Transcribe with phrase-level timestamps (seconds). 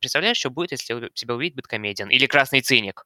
[0.00, 3.04] Представляешь, что будет, если тебя увидит Бэткомедиан или Красный Циник?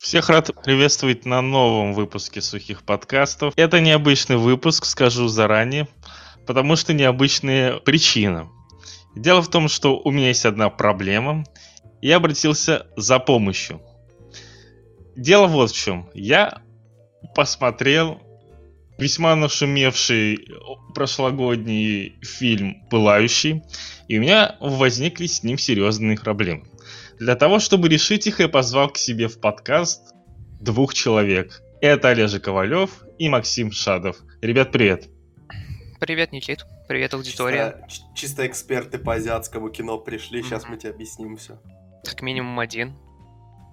[0.00, 3.52] Всех рад приветствовать на новом выпуске сухих подкастов.
[3.56, 5.86] Это необычный выпуск, скажу заранее,
[6.46, 8.48] потому что необычная причина.
[9.14, 11.44] Дело в том, что у меня есть одна проблема.
[12.00, 13.82] Я обратился за помощью.
[15.18, 16.08] Дело вот в чем.
[16.14, 16.62] Я
[17.34, 18.20] посмотрел
[18.98, 20.48] весьма нашумевший
[20.94, 23.64] прошлогодний фильм «Пылающий»,
[24.06, 26.66] и у меня возникли с ним серьезные проблемы.
[27.18, 30.14] Для того, чтобы решить их, я позвал к себе в подкаст
[30.60, 31.62] двух человек.
[31.80, 34.18] Это Олежа Ковалев и Максим Шадов.
[34.40, 35.08] Ребят, привет.
[35.98, 36.64] Привет, Никит.
[36.86, 37.84] Привет, аудитория.
[37.88, 40.70] Чисто, чисто эксперты по азиатскому кино пришли, сейчас mm-hmm.
[40.70, 41.60] мы тебе объясним все.
[42.04, 42.94] Как минимум один.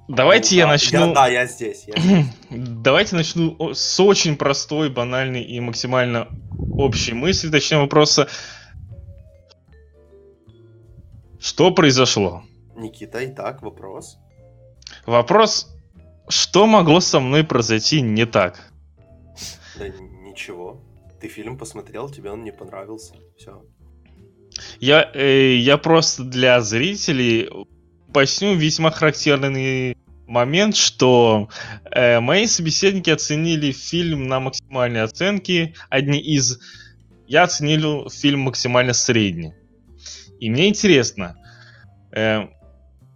[0.08, 1.08] Давайте ну, я да, начну...
[1.08, 1.86] Я, да, я здесь.
[1.88, 2.26] Я здесь.
[2.50, 6.28] Давайте начну с очень простой, банальной и максимально
[6.74, 8.28] общей мысли, точнее вопроса.
[11.40, 12.44] Что произошло?
[12.76, 14.18] Никита, и так вопрос.
[15.06, 15.76] Вопрос,
[16.28, 18.72] что могло со мной произойти не так?
[19.78, 20.82] Да ничего.
[21.20, 23.16] Ты фильм посмотрел, тебе он не понравился.
[23.38, 23.64] Все.
[24.80, 27.50] Я, э, я просто для зрителей
[28.16, 31.50] поясню весьма характерный момент, что
[31.92, 35.76] э, мои собеседники оценили фильм на максимальные оценки.
[35.90, 36.60] Одни из...
[37.28, 39.54] Я оценил фильм максимально средний.
[40.40, 41.36] И мне интересно,
[42.14, 42.48] э,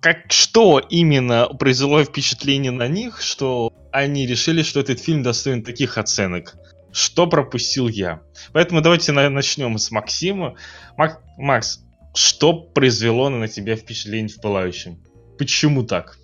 [0.01, 5.97] как, что именно произвело впечатление на них, что они решили, что этот фильм достоин таких
[5.97, 6.57] оценок?
[6.91, 8.21] Что пропустил я?
[8.51, 10.55] Поэтому давайте на, начнем с Максима.
[10.97, 11.79] Мак, Макс,
[12.13, 15.03] что произвело на тебя впечатление в «Пылающем»?
[15.37, 16.17] Почему так?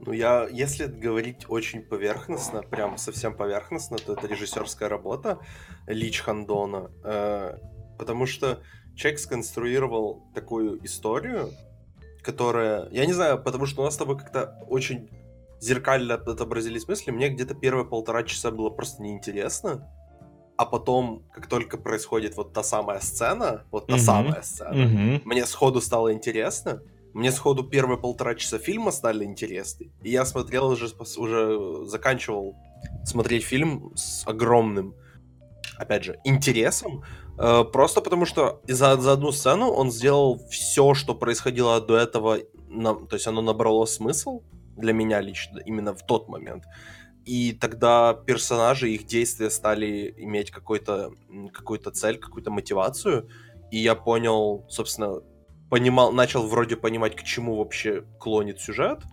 [0.00, 5.38] Ну, я, если говорить очень поверхностно, прям совсем поверхностно, то это режиссерская работа
[5.86, 6.90] Лич Хандона.
[7.04, 7.58] Э,
[7.98, 8.62] потому что
[8.96, 11.50] человек сконструировал такую историю,
[12.22, 12.88] которая...
[12.90, 15.10] Я не знаю, потому что у нас с тобой как-то очень
[15.60, 17.10] зеркально отобразились мысли.
[17.10, 19.86] Мне где-то первые полтора часа было просто неинтересно.
[20.60, 23.98] А потом, как только происходит вот та самая сцена, вот та mm-hmm.
[23.98, 25.22] самая сцена, mm-hmm.
[25.24, 26.82] мне сходу стало интересно.
[27.14, 29.90] Мне сходу первые полтора часа фильма стали интересны.
[30.02, 32.56] И я смотрел уже, уже заканчивал
[33.06, 34.94] смотреть фильм с огромным,
[35.78, 37.04] опять же, интересом.
[37.38, 42.36] Э, просто потому что за, за одну сцену он сделал все, что происходило до этого,
[42.68, 44.42] на, то есть оно набрало смысл
[44.76, 46.64] для меня лично, именно в тот момент.
[47.30, 51.12] И тогда персонажи, их действия стали иметь какой-то,
[51.52, 53.28] какую-то цель, какую-то мотивацию.
[53.70, 55.20] И я понял, собственно,
[55.70, 59.04] понимал, начал вроде понимать, к чему вообще клонит сюжет.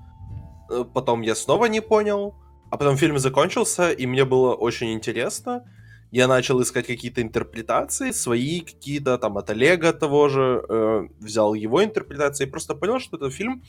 [0.71, 2.33] Э, потом я снова не понял.
[2.71, 5.63] А потом фильм закончился, и мне было очень интересно
[6.09, 11.83] я начал искать какие-то интерпретации, свои какие-то, там, от Олега того же, э, взял его
[11.83, 13.61] интерпретации и просто понял, что этот фильм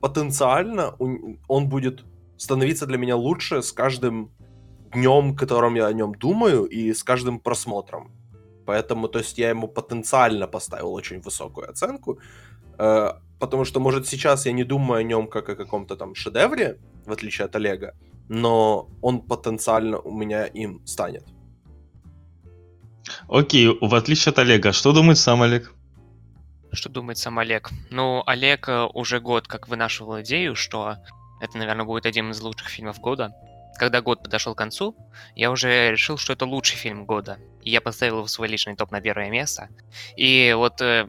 [0.00, 0.94] потенциально,
[1.48, 2.04] он будет
[2.36, 4.30] становиться для меня лучше с каждым
[4.92, 8.12] днем, которым я о нем думаю, и с каждым просмотром.
[8.66, 12.18] Поэтому, то есть, я ему потенциально поставил очень высокую оценку,
[12.78, 16.78] э, потому что, может, сейчас я не думаю о нем как о каком-то там шедевре,
[17.06, 17.94] в отличие от Олега,
[18.28, 21.24] но он потенциально у меня им станет.
[23.28, 25.74] Окей, в отличие от Олега, что думает сам Олег?
[26.72, 27.70] Что думает сам Олег?
[27.90, 30.96] Ну, Олег э, уже год как вынашивал идею, что
[31.44, 33.34] это, наверное, будет один из лучших фильмов года.
[33.76, 34.96] Когда год подошел к концу,
[35.34, 37.38] я уже решил, что это лучший фильм года.
[37.62, 39.68] И я поставил его в свой личный топ на первое место.
[40.16, 41.08] И вот э,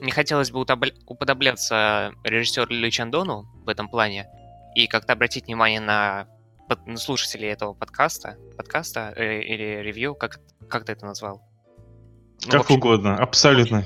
[0.00, 0.60] не хотелось бы
[1.06, 4.28] уподобляться режиссеру Ли Чандону в этом плане
[4.74, 6.26] и как-то обратить внимание на
[6.96, 11.42] слушателей этого подкаста, подкаста э, или ревью, как, как ты это назвал?
[12.46, 13.84] Ну, как общем, угодно, абсолютно.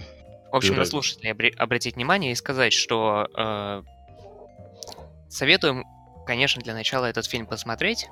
[0.52, 3.82] В общем, на слушателей обратить внимание и сказать, что э,
[5.34, 5.84] советуем,
[6.26, 8.08] конечно, для начала этот фильм посмотреть,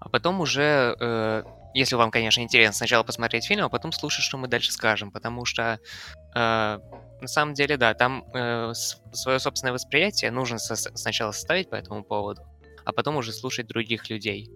[0.00, 1.42] а потом уже, э,
[1.74, 5.44] если вам, конечно, интересно, сначала посмотреть фильм, а потом слушать, что мы дальше скажем, потому
[5.44, 5.78] что
[6.34, 6.78] э,
[7.20, 8.72] на самом деле, да, там э,
[9.12, 12.42] свое собственное восприятие нужно со- сначала составить по этому поводу,
[12.84, 14.48] а потом уже слушать других людей.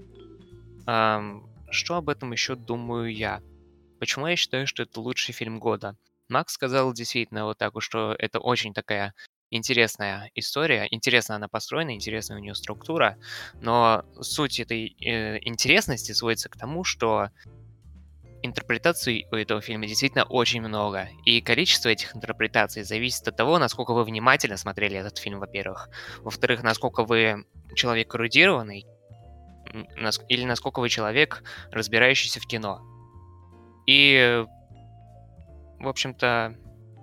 [0.87, 3.41] Эм, что об этом еще думаю я?
[3.99, 5.97] Почему я считаю, что это лучший фильм года?
[6.29, 9.15] Макс сказал действительно вот так, что это очень такая
[9.51, 13.17] интересная история, интересно она построена, интересная у нее структура,
[13.61, 17.29] но суть этой э, интересности сводится к тому, что
[18.43, 21.09] интерпретаций у этого фильма действительно очень много.
[21.25, 25.89] И количество этих интерпретаций зависит от того, насколько вы внимательно смотрели этот фильм, во-первых.
[26.21, 27.45] Во-вторых, насколько вы
[27.75, 28.87] человек эрудированный,
[30.29, 32.81] или насколько вы человек, разбирающийся в кино.
[33.87, 34.45] И,
[35.79, 36.57] в общем-то,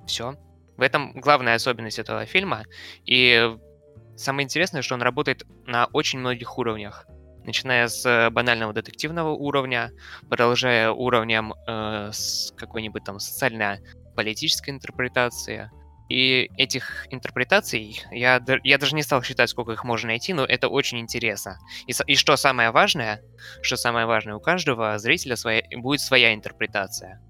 [0.08, 0.36] все.
[0.78, 2.64] В этом главная особенность этого фильма.
[3.06, 3.56] И
[4.16, 7.06] самое интересное, что он работает на очень многих уровнях.
[7.46, 9.92] Начиная с банального детективного уровня,
[10.30, 15.70] продолжая уровнем э, с какой-нибудь там социально-политической интерпретации.
[16.10, 20.68] И этих интерпретаций, я, я даже не стал считать, сколько их можно найти, но это
[20.68, 21.58] очень интересно.
[21.88, 23.22] И, и что самое важное,
[23.62, 27.22] что самое важное, у каждого зрителя своя, будет своя интерпретация.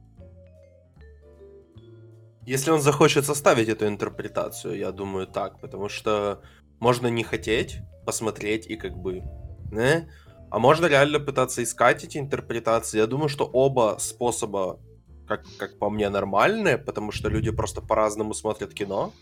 [2.45, 6.41] Если он захочет составить эту интерпретацию, я думаю так, потому что
[6.79, 9.23] можно не хотеть посмотреть и как бы,
[9.71, 10.09] не?
[10.51, 12.99] А можно реально пытаться искать эти интерпретации.
[12.99, 14.79] Я думаю, что оба способа,
[15.27, 19.13] как, как по мне, нормальные, потому что люди просто по-разному смотрят кино.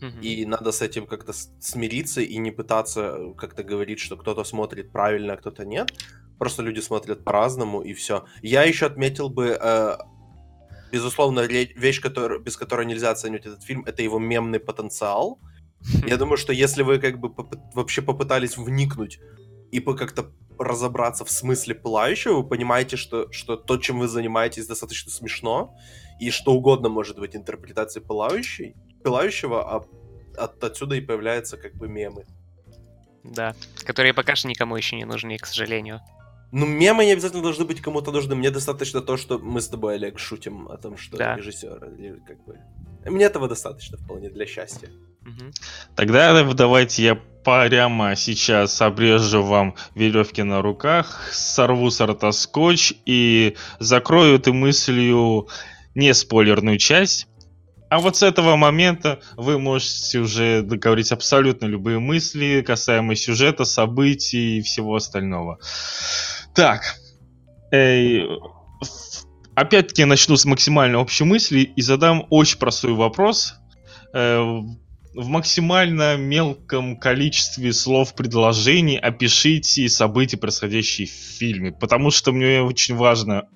[0.00, 0.20] Mm-hmm.
[0.20, 5.32] И надо с этим как-то смириться и не пытаться как-то говорить, что кто-то смотрит правильно,
[5.32, 5.92] а кто-то нет.
[6.38, 8.26] Просто люди смотрят по-разному, и все.
[8.42, 9.96] Я еще отметил бы э,
[10.92, 15.38] безусловно, вещь, который, без которой нельзя оценивать этот фильм, это его мемный потенциал.
[16.06, 19.18] Я думаю, что если вы как бы поп- вообще попытались вникнуть
[19.70, 25.10] и как-то разобраться в смысле пылающего, вы понимаете, что, что то, чем вы занимаетесь, достаточно
[25.10, 25.74] смешно,
[26.18, 29.84] и что угодно может быть интерпретацией пылающей, пылающего, а
[30.36, 32.26] от, отсюда и появляются как бы мемы.
[33.22, 33.54] Да,
[33.84, 36.00] которые пока что никому еще не нужны, к сожалению.
[36.52, 38.34] Ну, мемы не обязательно должны быть кому-то нужны.
[38.34, 41.36] Мне достаточно то, что мы с тобой, Олег, шутим о том, что да.
[41.36, 41.80] режиссер,
[42.26, 42.58] как бы.
[43.04, 44.88] Мне этого достаточно вполне для счастья.
[45.94, 47.14] Тогда давайте я
[47.44, 55.48] прямо сейчас обрежу вам веревки на руках, сорву с рта скотч и закрою этой мыслью
[55.94, 57.28] не спойлерную часть.
[57.88, 64.58] А вот с этого момента вы можете уже договорить абсолютно любые мысли касаемо сюжета, событий
[64.58, 65.58] и всего остального.
[66.56, 66.96] Так.
[67.70, 68.26] Эй,
[69.54, 73.54] опять-таки я начну с максимально общей мысли и задам очень простой вопрос.
[74.14, 74.40] Э,
[75.14, 81.72] в максимально мелком количестве слов предложений опишите события, происходящие в фильме.
[81.72, 83.48] Потому что мне очень важно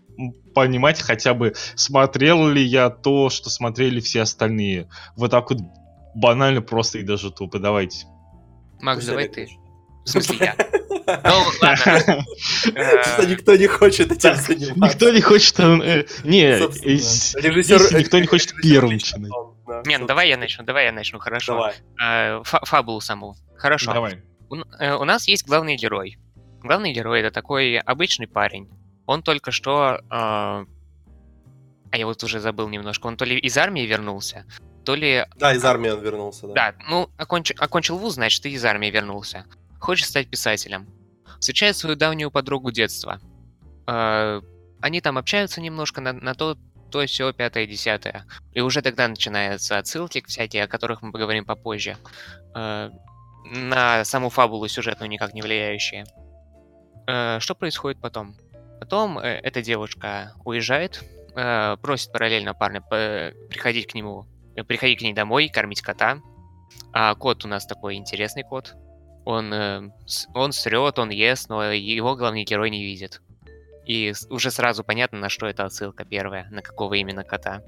[0.55, 4.89] понимать хотя бы, смотрел ли я то, что смотрели все остальные.
[5.17, 5.61] Вот так вот
[6.15, 7.59] банально, просто и даже тупо.
[7.59, 8.07] Давайте.
[8.81, 9.49] Макс, давай ты.
[10.05, 10.57] В смысле я?
[11.25, 12.25] Ну, ладно.
[12.39, 14.95] Что никто не хочет этим заниматься.
[14.97, 15.59] Никто не хочет...
[15.61, 17.99] Э, не, режиссер...
[17.99, 19.33] Никто не хочет первым начинать.
[19.87, 21.71] Нет, давай я начну, давай я начну, хорошо.
[22.03, 23.37] Э, фабулу саму.
[23.57, 23.93] Хорошо.
[23.93, 24.23] Давай.
[24.79, 26.19] Э, у нас есть главный герой.
[26.63, 28.69] Главный герой это такой обычный парень.
[29.07, 30.01] Он только что...
[31.93, 33.09] А я вот уже забыл немножко.
[33.09, 34.45] Он то ли из армии вернулся,
[34.85, 35.27] то ли...
[35.37, 36.55] Да, из армии он вернулся, да.
[36.55, 39.45] Да, ну, окончил, окончил вуз, значит, и из армии вернулся
[39.81, 40.87] хочет стать писателем.
[41.41, 43.19] Встречает свою давнюю подругу детства.
[43.87, 44.43] Э,
[44.81, 46.57] они там общаются немножко на, на то,
[46.91, 48.27] то все пятое, десятое.
[48.53, 51.97] И уже тогда начинаются отсылки всякие, о которых мы поговорим попозже.
[52.55, 52.91] Э,
[53.47, 56.05] на саму фабулу сюжетную никак не влияющие.
[57.07, 58.37] Э, что происходит потом?
[58.79, 61.05] Потом эта девушка уезжает,
[61.35, 64.25] просит параллельно парня приходить к нему,
[64.67, 66.19] приходить к ней домой, кормить кота.
[66.91, 68.75] А кот у нас такой интересный кот.
[69.31, 69.91] Он, э,
[70.35, 73.23] он срет, он ест, но его главный герой не видит.
[73.87, 77.63] И уже сразу понятно, на что это отсылка первая, на какого именно кота.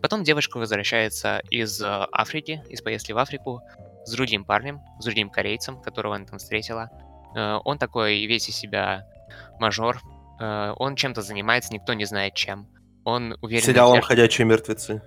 [0.00, 3.60] Потом девушка возвращается из э, Африки, из поездки в Африку,
[4.06, 6.88] с другим парнем, с другим корейцем, которого она там встретила.
[7.36, 9.06] Э, он такой весь из себя
[9.60, 10.00] мажор.
[10.40, 12.66] Э, он чем-то занимается, никто не знает чем.
[13.04, 13.62] Он уверен...
[13.62, 15.02] Сериалом «Ходячие мертвецы».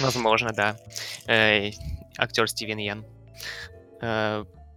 [0.00, 0.76] Возможно, да.
[2.18, 3.06] Актер Стивен Йен.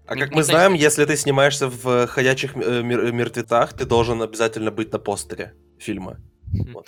[0.08, 4.72] Э, а как мы знаем, если ты снимаешься в «Ходячих э, мертвецах», ты должен обязательно
[4.72, 6.18] быть на постере фильма.
[6.74, 6.88] Вот.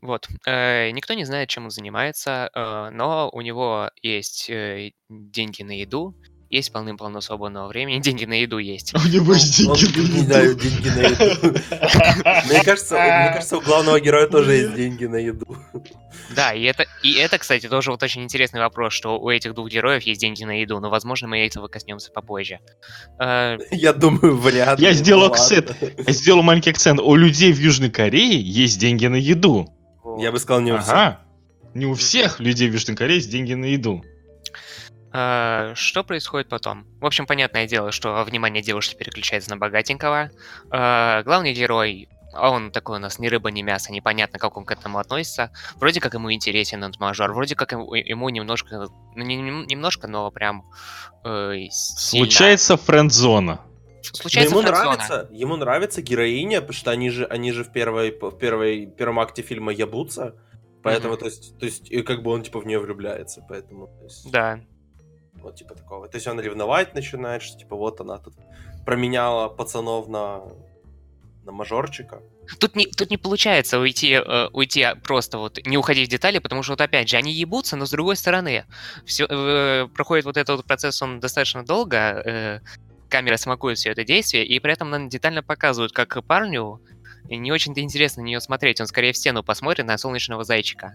[0.00, 0.28] Вот.
[0.46, 5.72] Э, никто не знает, чем он занимается, э, но у него есть э, деньги на
[5.72, 6.14] еду,
[6.50, 8.94] есть полным-полно свободного времени, деньги на еду есть.
[8.94, 10.60] У него есть деньги на еду.
[10.60, 11.58] деньги на еду.
[12.48, 15.56] Мне кажется, мне кажется, у главного героя тоже есть деньги на еду.
[16.34, 19.68] Да, и это, и это, кстати, тоже вот очень интересный вопрос, что у этих двух
[19.70, 22.60] героев есть деньги на еду, но, возможно, мы этого коснемся попозже.
[23.20, 24.86] Э, Я думаю, вряд ли.
[24.86, 27.00] Я сделал акцент, я сделал маленький акцент.
[27.00, 29.68] У людей в Южной Корее есть деньги на еду.
[30.18, 31.16] Я бы сказал, не у всех.
[31.74, 34.04] Не у всех людей в Южной Корее есть деньги на еду.
[35.14, 36.86] Uh, что происходит потом?
[37.00, 40.30] В общем, понятное дело, что внимание девушки переключается на богатенького.
[40.70, 44.64] Uh, главный герой а он такой у нас ни рыба, ни мясо, непонятно, как он
[44.64, 45.50] к этому относится.
[45.76, 50.30] Вроде как ему интересен этот мажор, вроде как ему, ему немножко, ну не немножко, но
[50.32, 50.68] прям
[51.24, 53.60] э, Случается френд-зона.
[54.02, 58.32] Случается ему нравится, ему нравится героиня, потому что они же, они же в первой, в
[58.32, 60.34] первой, первом акте фильма ебутся,
[60.82, 61.18] поэтому, mm-hmm.
[61.18, 63.88] то есть, то есть, и как бы он типа в нее влюбляется, поэтому.
[64.02, 64.60] Есть, да.
[65.44, 66.08] Вот типа такого.
[66.08, 68.34] То есть он ревновать начинает, что типа вот она тут
[68.84, 70.42] променяла пацанов на
[71.44, 72.22] на мажорчика.
[72.58, 76.62] Тут не, тут не получается уйти, э, уйти просто вот, не уходить в детали, потому
[76.62, 78.64] что вот опять же, они ебутся, но с другой стороны,
[79.04, 82.60] все, э, проходит вот этот вот процесс, он достаточно долго, э,
[83.08, 86.80] камера смакует все это действие, и при этом нам детально показывают, как парню
[87.28, 90.94] не очень-то интересно на нее смотреть, он скорее в стену посмотрит на солнечного зайчика.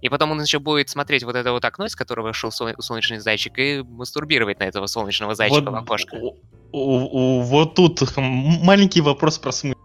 [0.00, 3.58] И потом он еще будет смотреть вот это вот окно, из которого шел солнечный зайчик,
[3.58, 6.14] и мастурбировать на этого солнечного зайчика вот, в окошко.
[6.14, 6.36] У,
[6.72, 9.78] у, вот тут маленький вопрос про смысл.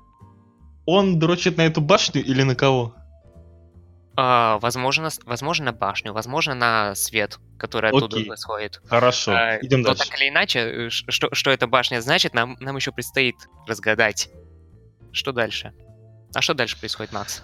[0.86, 2.93] Он дрочит на эту башню или на кого?
[4.15, 8.34] А, возможно, возможно, на башню, возможно, на свет, который оттуда Окей.
[8.34, 8.82] исходит.
[8.86, 10.10] Хорошо, а, идем но дальше.
[10.10, 14.29] так или иначе, э, что, что эта башня значит, нам, нам еще предстоит разгадать.
[15.12, 15.74] Что дальше?
[16.33, 17.43] А что дальше происходит, Макс?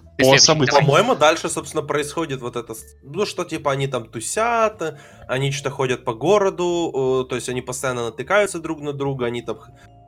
[0.79, 2.73] По-моему, дальше, собственно, происходит вот это...
[3.03, 8.05] Ну, что, типа, они там тусят, они что-то ходят по городу, то есть они постоянно
[8.05, 9.59] натыкаются друг на друга, они там...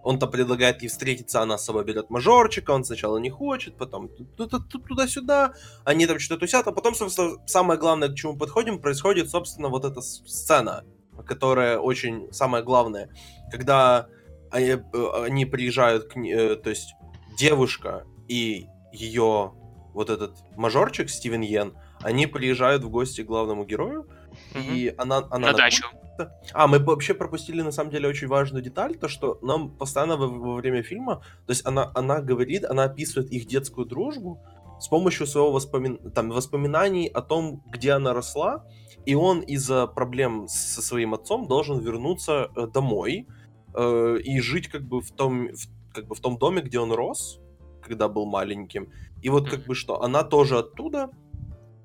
[0.04, 4.10] Он там предлагает ей встретиться, она с собой берет мажорчика, он сначала не хочет, потом
[4.10, 9.70] туда-сюда, они там что-то тусят, а потом, собственно, самое главное, к чему подходим, происходит, собственно,
[9.70, 10.86] вот эта сцена,
[11.28, 13.10] которая очень самое главное,
[13.52, 14.08] когда
[14.50, 14.80] они, э,
[15.24, 16.96] они приезжают к ней, э, то есть
[17.38, 19.52] девушка и ее
[19.94, 24.08] вот этот мажорчик Стивен Йен, они приезжают в гости к главному герою,
[24.54, 24.74] mm-hmm.
[24.74, 25.18] и она...
[25.30, 25.86] она на дачу.
[26.54, 30.28] А, мы вообще пропустили, на самом деле, очень важную деталь, то, что нам постоянно во,
[30.28, 34.40] во время фильма, то есть она, она говорит, она описывает их детскую дружбу
[34.80, 36.12] с помощью своего воспомин...
[36.12, 38.66] там, воспоминаний о том, где она росла,
[39.06, 43.28] и он из-за проблем со своим отцом должен вернуться э, домой
[43.74, 46.92] э, и жить как бы в том, в, как бы в том доме, где он
[46.92, 47.42] рос,
[47.82, 48.90] когда был маленьким.
[49.22, 51.10] И вот как бы что, она тоже оттуда,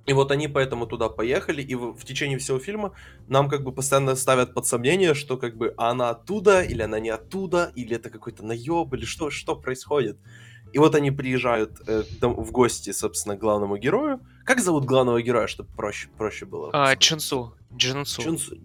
[0.06, 2.92] и вот они поэтому туда поехали, и в, в течение всего фильма
[3.28, 7.10] нам как бы постоянно ставят под сомнение, что как бы она оттуда, или она не
[7.10, 10.18] оттуда, или это какой-то наеб, или что, что происходит.
[10.72, 14.20] И вот они приезжают э, в гости, собственно, к главному герою.
[14.44, 16.70] Как зовут главного героя, чтобы проще, проще было?
[16.72, 16.94] А.
[16.94, 17.54] Джинсу.
[17.74, 18.22] Джинсу,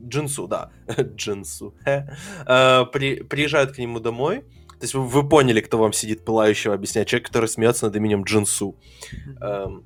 [0.07, 0.71] Джинсу да.
[1.15, 1.73] Джинсу.
[1.85, 4.43] Э, при, приезжают к нему домой,
[4.81, 7.07] то есть вы, вы поняли, кто вам сидит пылающего объяснять.
[7.07, 8.75] Человек, который смеется над именем Джинсу.
[9.39, 9.85] Эм,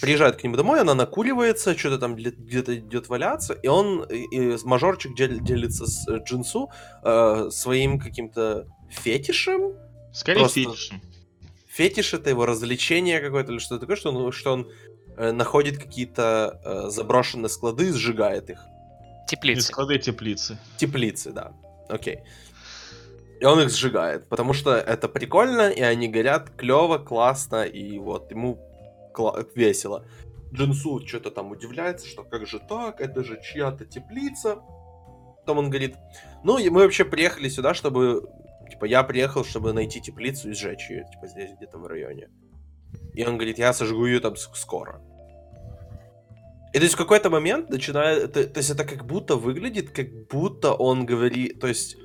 [0.00, 4.56] приезжает к нему домой, она накуривается, что-то там где-то идет валяться, и он, и, и
[4.64, 6.70] мажорчик дел, делится с э, Джинсу
[7.02, 9.74] э, своим каким-то фетишем.
[10.14, 11.02] Скорее Просто фетишем.
[11.68, 14.70] Фетиш это его развлечение какое-то или что-то такое, что он, что он
[15.18, 18.60] э, находит какие-то э, заброшенные склады и сжигает их.
[19.28, 19.58] Теплицы.
[19.58, 20.58] Не склады, теплицы.
[20.78, 21.52] Теплицы, да.
[21.90, 22.20] Окей.
[23.40, 28.30] И он их сжигает, потому что это прикольно, и они горят клево, классно, и вот
[28.30, 28.58] ему
[29.14, 30.06] кла- весело.
[30.52, 34.62] Джинсу что-то там удивляется, что как же так, это же чья-то теплица.
[35.40, 35.96] Потом он говорит,
[36.44, 38.28] ну, мы вообще приехали сюда, чтобы...
[38.70, 42.30] Типа, я приехал, чтобы найти теплицу и сжечь ее, типа, здесь где-то в районе.
[43.14, 45.00] И он говорит, я сожгу ее там скоро.
[46.72, 48.32] И то есть в какой-то момент начинает...
[48.32, 51.60] То, то есть это как будто выглядит, как будто он говорит...
[51.60, 51.96] То есть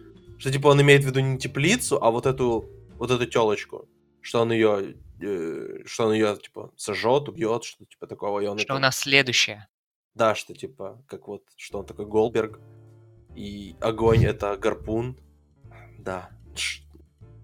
[0.41, 2.67] что типа он имеет в виду не теплицу, а вот эту
[2.97, 3.87] вот эту телочку.
[4.21, 8.39] Что он ее э, что он ее типа сожжет, убьет, что типа такого.
[8.39, 8.75] И он что это...
[8.75, 9.67] у нас следующее.
[10.15, 12.59] Да, что типа, как вот, что он такой Голберг.
[13.35, 15.15] И огонь это гарпун.
[15.99, 16.31] Да.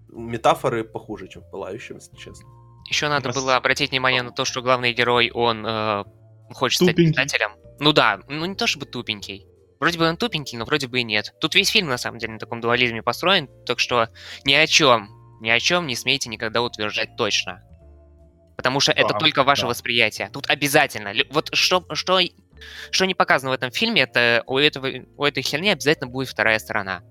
[0.08, 2.48] Метафоры похуже, чем в пылающем, если честно.
[2.88, 3.40] Еще надо Просто...
[3.42, 6.04] было обратить внимание на то, что главный герой, он э,
[6.50, 7.12] хочет тупенький.
[7.12, 7.50] стать писателем.
[7.78, 9.46] Ну да, ну не то чтобы тупенький.
[9.80, 11.34] Вроде бы он тупенький, но вроде бы и нет.
[11.40, 14.08] Тут весь фильм, на самом деле, на таком дуализме построен, так что
[14.44, 15.08] ни о чем,
[15.40, 17.62] ни о чем не смейте никогда утверждать точно.
[18.56, 19.68] Потому что это только ваше да.
[19.68, 20.30] восприятие.
[20.32, 21.12] Тут обязательно.
[21.30, 22.20] Вот что, что,
[22.90, 26.58] что не показано в этом фильме, это у, этого, у этой херни обязательно будет вторая
[26.58, 27.02] сторона.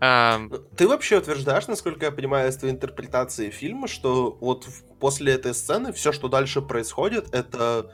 [0.00, 4.66] Ну, ты вообще утверждаешь, насколько я понимаю, из твоей интерпретации фильма, что вот
[4.98, 7.92] после этой сцены все, что дальше происходит, это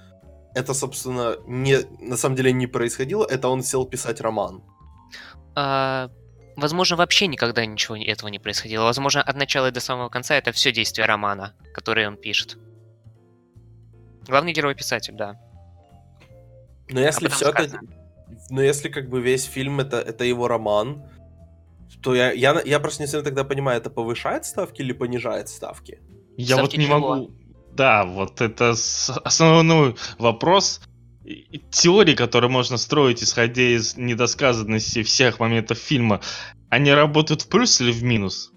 [0.56, 4.62] это, собственно, не, на самом деле не происходило, это он сел писать роман.
[5.54, 6.08] А,
[6.56, 8.84] возможно, вообще никогда ничего этого не происходило.
[8.84, 12.56] Возможно, от начала и до самого конца это все действие романа, который он пишет.
[14.26, 15.38] Главный герой писатель, да.
[16.88, 17.78] Но если а все это...
[18.50, 21.04] Но если как бы весь фильм это, это его роман,
[22.02, 26.00] то я, я, я просто не совсем тогда понимаю, это повышает ставки или понижает ставки?
[26.38, 27.30] Я вот не могу...
[27.76, 30.80] Да, вот это основной вопрос
[31.70, 36.22] теории, которые можно строить, исходя из недосказанности всех моментов фильма,
[36.70, 38.52] они работают в плюс или в минус?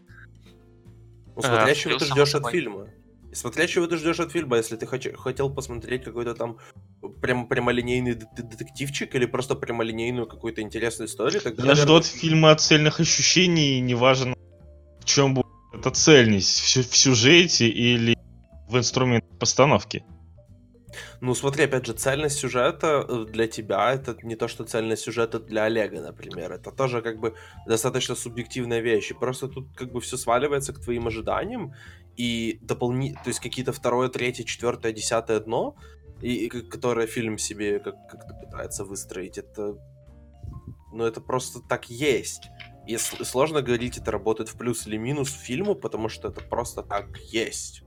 [1.36, 2.88] Ну, смотря а, чего ты ждешь от фильма.
[3.34, 6.58] Смотря чего ты ждешь от фильма, если ты хоч- хотел посмотреть какой-то там
[7.22, 11.64] прям прямолинейный детективчик или просто прямолинейную какую-то интересную историю, тогда...
[11.64, 11.84] Я наверное...
[11.84, 14.36] жду от фильма цельных ощущений, неважно
[15.02, 18.19] в чем будет эта цельность, в, в сюжете или
[18.70, 20.04] в инструмент постановки.
[21.22, 25.40] Ну, смотри, опять же, цельность сюжета э, для тебя это не то, что цельность сюжета
[25.40, 26.52] для Олега, например.
[26.52, 27.36] Это тоже как бы
[27.68, 29.12] достаточно субъективная вещь.
[29.12, 31.74] И просто тут как бы все сваливается к твоим ожиданиям,
[32.16, 33.14] и дополни...
[33.14, 35.76] то есть какие-то второе, третье, четвертое, десятое дно,
[36.22, 39.76] и, и которое фильм себе как- как-то пытается выстроить, это...
[40.92, 42.50] Ну, это просто так есть.
[42.88, 47.18] И сложно говорить, это работает в плюс или минус фильму, потому что это просто так
[47.20, 47.84] есть.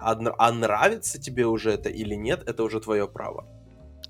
[0.00, 3.46] А, а нравится тебе уже это или нет, это уже твое право.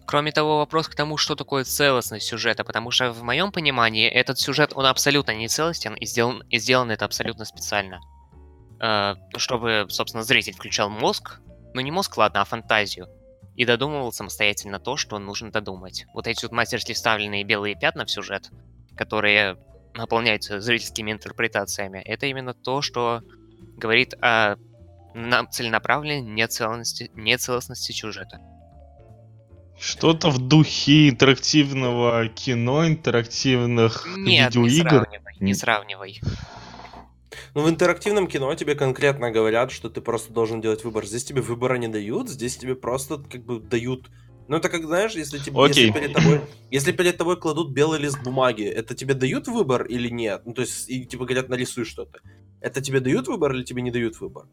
[0.07, 4.39] Кроме того, вопрос к тому, что такое целостность сюжета, потому что в моем понимании этот
[4.39, 8.01] сюжет, он абсолютно не целостен, и сделан, и сделан это абсолютно специально.
[8.81, 11.41] Э, чтобы, собственно, зритель включал мозг,
[11.73, 13.09] ну не мозг, ладно, а фантазию,
[13.57, 16.05] и додумывал самостоятельно то, что нужно додумать.
[16.13, 18.51] Вот эти вот мастерски вставленные белые пятна в сюжет,
[18.97, 19.57] которые
[19.95, 23.23] наполняются зрительскими интерпретациями, это именно то, что
[23.77, 24.57] говорит о
[25.15, 28.41] на целенаправленной нецелостности, нецелостности сюжета.
[29.79, 34.65] Что-то в духе интерактивного кино, интерактивных Нет, видеоигр.
[34.65, 36.21] Не сравнивай, не сравнивай.
[37.55, 41.07] Ну, в интерактивном кино тебе конкретно говорят, что ты просто должен делать выбор.
[41.07, 44.11] Здесь тебе выбора не дают, здесь тебе просто как бы дают
[44.47, 46.41] ну, это как, знаешь, если, тебе, если, перед тобой,
[46.71, 50.43] если перед тобой кладут белый лист бумаги, это тебе дают выбор или нет?
[50.45, 52.19] Ну, то есть, и тебе говорят, нарисуй что-то.
[52.61, 54.47] Это тебе дают выбор или тебе не дают выбор?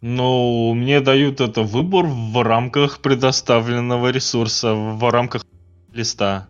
[0.00, 5.44] Ну, мне дают это выбор в рамках предоставленного ресурса, в рамках
[5.92, 6.48] листа.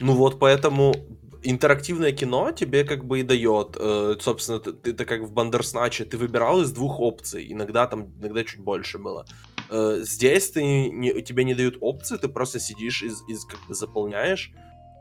[0.00, 0.94] Ну вот поэтому
[1.42, 6.18] интерактивное кино тебе как бы и дает, э, собственно, ты, ты, как в Бандерсначе, ты
[6.18, 9.24] выбирал из двух опций, иногда там, иногда чуть больше было.
[9.70, 13.74] Э, здесь ты не, тебе не дают опции, ты просто сидишь из, из как бы
[13.74, 14.52] заполняешь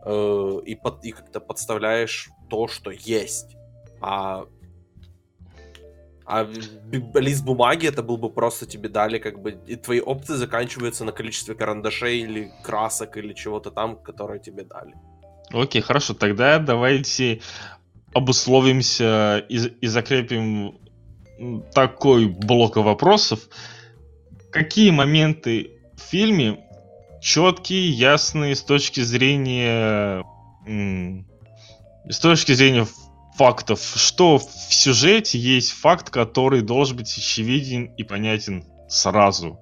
[0.05, 3.57] э, и, под, и как-то подставляешь то, что есть.
[4.01, 4.45] А
[6.25, 6.47] а
[7.15, 11.11] лист бумаги это был бы просто тебе дали, как бы, и твои опции заканчиваются на
[11.11, 14.95] количестве карандашей или красок или чего-то там, которые тебе дали.
[15.51, 17.41] Окей, хорошо, тогда давайте
[18.13, 20.79] обусловимся и, и закрепим
[21.73, 23.41] такой блок вопросов.
[24.51, 26.65] Какие моменты в фильме
[27.21, 30.23] четкие, ясные с точки зрения
[32.07, 32.87] с точки зрения
[33.37, 39.59] фактов, что в сюжете есть факт, который должен быть очевиден и понятен сразу.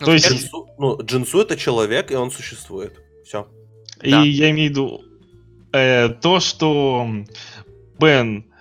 [0.00, 0.28] Ну, То есть...
[0.28, 2.98] Джинсу, ну, Джинсу это человек, и он существует.
[3.24, 3.48] Все.
[4.02, 4.22] И да.
[4.22, 5.00] я имею в виду
[5.72, 7.08] э, то, что
[7.98, 8.52] Бен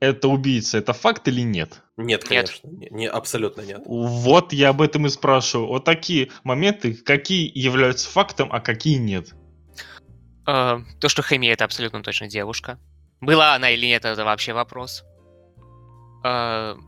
[0.00, 1.82] это убийца, это факт или нет?
[1.96, 2.68] Нет, конечно.
[2.68, 2.90] Нет.
[2.90, 3.82] Не, не, абсолютно нет.
[3.86, 5.68] Вот я об этом и спрашиваю.
[5.68, 9.34] Вот такие моменты, какие являются фактом, а какие нет?
[10.44, 12.80] Uh, то, что Хэми это абсолютно точно девушка.
[13.22, 15.04] Была она или нет, это вообще вопрос.
[16.24, 16.78] Uh,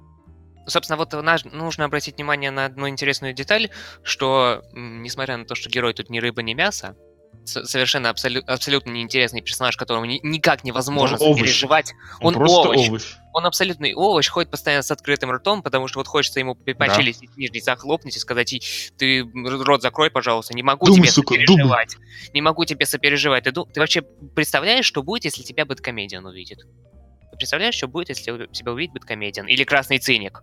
[0.67, 1.13] собственно, вот
[1.53, 3.71] нужно обратить внимание на одну интересную деталь,
[4.03, 6.97] что, несмотря на то, что герой тут ни рыба, ни мясо,
[7.45, 11.93] совершенно абсолю- абсолютно неинтересный персонаж, которому ни- никак невозможно он переживать.
[12.21, 12.89] Он, он овощ.
[12.89, 13.03] овощ.
[13.33, 16.97] Он абсолютный овощ, ходит постоянно с открытым ртом, потому что вот хочется ему по да.
[16.97, 18.55] нижней захлопнуть и сказать,
[18.97, 21.95] ты рот закрой, пожалуйста, не могу думай, тебе сука, сопереживать.
[21.95, 22.31] Думай.
[22.33, 23.45] Не могу тебе сопереживать.
[23.45, 26.59] Ты, ты вообще представляешь, что будет, если тебя Бэткомедиан увидит?
[26.59, 29.47] Ты представляешь, что будет, если тебя увидит Бэткомедиан?
[29.47, 30.43] Или Красный Циник?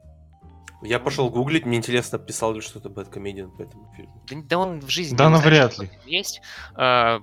[0.81, 4.23] Я пошел гуглить, мне интересно, писал ли что-то Бэткомедиан по этому фильму.
[4.29, 5.15] Да, да он в жизни...
[5.15, 5.89] Да, навряд ли.
[6.05, 6.41] Есть.
[6.75, 7.19] А,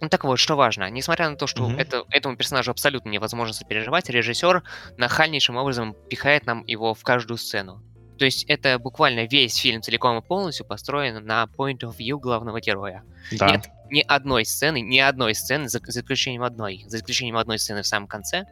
[0.00, 1.78] ну так вот, что важно, несмотря на то, что mm-hmm.
[1.78, 4.62] это, этому персонажу абсолютно невозможно сопереживать, режиссер
[4.96, 7.82] нахальнейшим образом пихает нам его в каждую сцену.
[8.18, 12.60] То есть это буквально весь фильм целиком и полностью построен на point of view главного
[12.60, 13.04] героя.
[13.32, 13.50] Да.
[13.50, 17.82] Нет ни одной сцены, ни одной сцены, за, за исключением одной, за исключением одной сцены
[17.82, 18.44] в самом конце,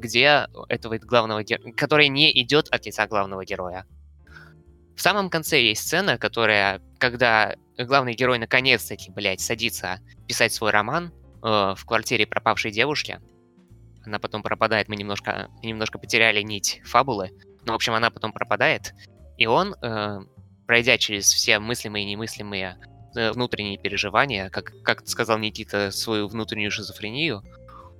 [0.00, 3.86] где этого главного героя, которая не идет от лица главного героя.
[4.96, 11.12] В самом конце есть сцена, которая, когда главный герой наконец-таки, блядь, садится писать свой роман
[11.42, 13.20] э, в квартире пропавшей девушки.
[14.04, 17.30] Она потом пропадает, мы немножко, немножко потеряли нить фабулы.
[17.64, 18.92] Но, в общем, она потом пропадает.
[19.36, 20.20] И он, э,
[20.66, 22.78] пройдя через все мыслимые и немыслимые
[23.16, 27.42] э, внутренние переживания, как, как сказал Никита, свою внутреннюю шизофрению,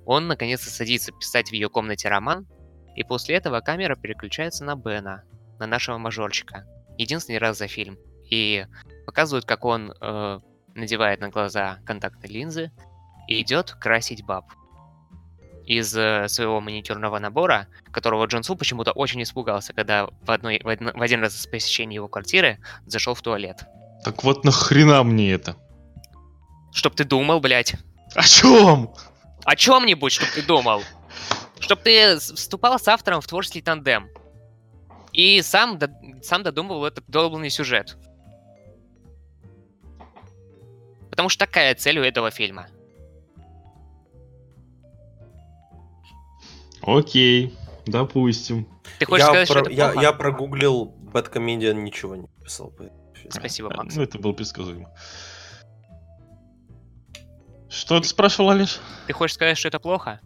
[0.05, 2.47] он наконец-то садится писать в ее комнате роман,
[2.95, 5.23] И после этого камера переключается на Бена,
[5.59, 6.65] на нашего мажорчика.
[6.97, 7.97] Единственный раз за фильм.
[8.29, 8.65] И
[9.05, 10.39] показывают, как он э,
[10.75, 12.71] надевает на глаза контактные линзы
[13.27, 14.45] и идет красить баб.
[15.65, 20.67] Из э, своего маникюрного набора, которого Джон Су почему-то очень испугался, когда в, одной, в,
[20.67, 23.63] одно, в один раз из посещения его квартиры зашел в туалет.
[24.03, 25.55] Так вот нахрена мне это?
[26.73, 27.75] Чтоб ты думал, блядь.
[28.15, 28.93] О чем?
[29.45, 30.83] О чем-нибудь, чтоб ты думал.
[31.59, 34.09] Чтоб ты вступал с автором в творческий тандем.
[35.13, 35.79] И сам,
[36.21, 37.97] сам додумывал этот долбанный сюжет.
[41.09, 42.67] Потому что такая цель у этого фильма.
[46.81, 47.53] Окей,
[47.85, 48.67] допустим.
[48.97, 50.01] Ты хочешь я сказать, про, что это я, плохо?
[50.01, 52.71] я прогуглил Bad Comedian, ничего не писал.
[52.71, 53.31] по этому фильму.
[53.31, 53.95] Спасибо, Макс.
[53.95, 54.89] Ну, это было предсказуемо.
[57.71, 58.79] Что ты спрашивал, Алиш?
[59.07, 60.19] Ты хочешь сказать, что это плохо?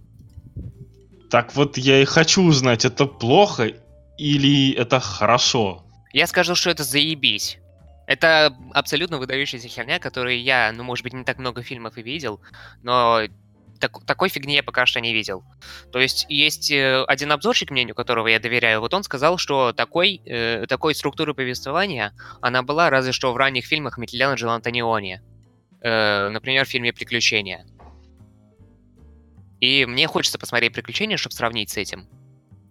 [1.29, 3.71] Так вот, я и хочу узнать, это плохо
[4.17, 5.85] или это хорошо?
[6.11, 7.59] Я скажу, что это заебись.
[8.07, 12.39] Это абсолютно выдающаяся херня, которую я, ну, может быть, не так много фильмов и видел,
[12.83, 13.21] но
[13.79, 15.43] так- такой фигни я пока что не видел.
[15.91, 20.21] То есть есть э, один обзорщик, мнению которого я доверяю, вот он сказал, что такой,
[20.25, 25.21] э, такой структуры повествования, она была разве что в ранних фильмах Микеланджело Антониони.
[25.85, 27.63] Э, например, в фильме «Приключения».
[29.61, 32.07] И мне хочется посмотреть «Приключения», чтобы сравнить с этим.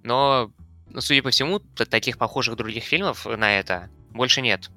[0.03, 0.50] Но,
[0.90, 4.68] ну, судя по всему, таких похожих других фильмов на это больше нет.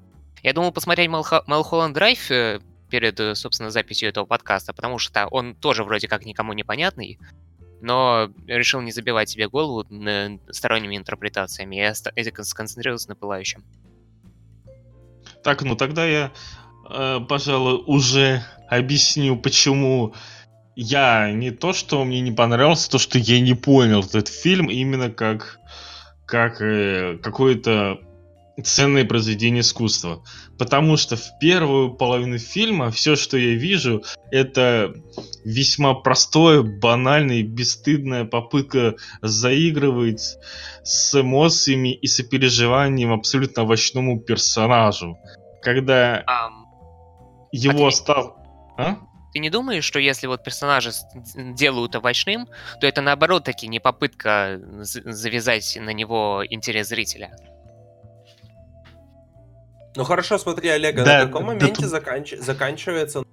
[0.44, 5.56] Я думал посмотреть Малхолланд Драйв э, перед, э, собственно, записью этого подкаста, потому что он
[5.56, 7.18] тоже вроде как никому не понятный,
[7.80, 9.84] но решил не забивать себе голову
[10.50, 11.92] сторонними интерпретациями
[12.30, 13.64] кон- сконцентрироваться на пылающем.
[15.42, 16.32] Так, ну тогда я,
[16.90, 20.14] э, пожалуй, уже объясню, почему
[20.76, 25.10] я не то, что мне не понравился, то, что я не понял этот фильм именно
[25.10, 25.58] как,
[26.26, 27.98] как э, какое-то
[28.62, 30.22] ценное произведение искусства.
[30.58, 34.94] Потому что в первую половину фильма все, что я вижу, это
[35.44, 40.38] весьма простое, банальное бесстыдная попытка заигрывать
[40.82, 45.18] с эмоциями и сопереживанием абсолютно овощному персонажу.
[45.62, 46.67] Когда Ам,
[47.52, 48.36] его ты- стал...
[48.76, 48.96] А?
[49.32, 50.90] ты не думаешь, что если вот персонажа
[51.34, 52.46] делают овощным,
[52.80, 57.30] то это наоборот таки не попытка завязать на него интерес зрителя?
[59.96, 63.24] Ну хорошо, смотри, Олега, Да, на каком да моменте тут- заканч- заканчивается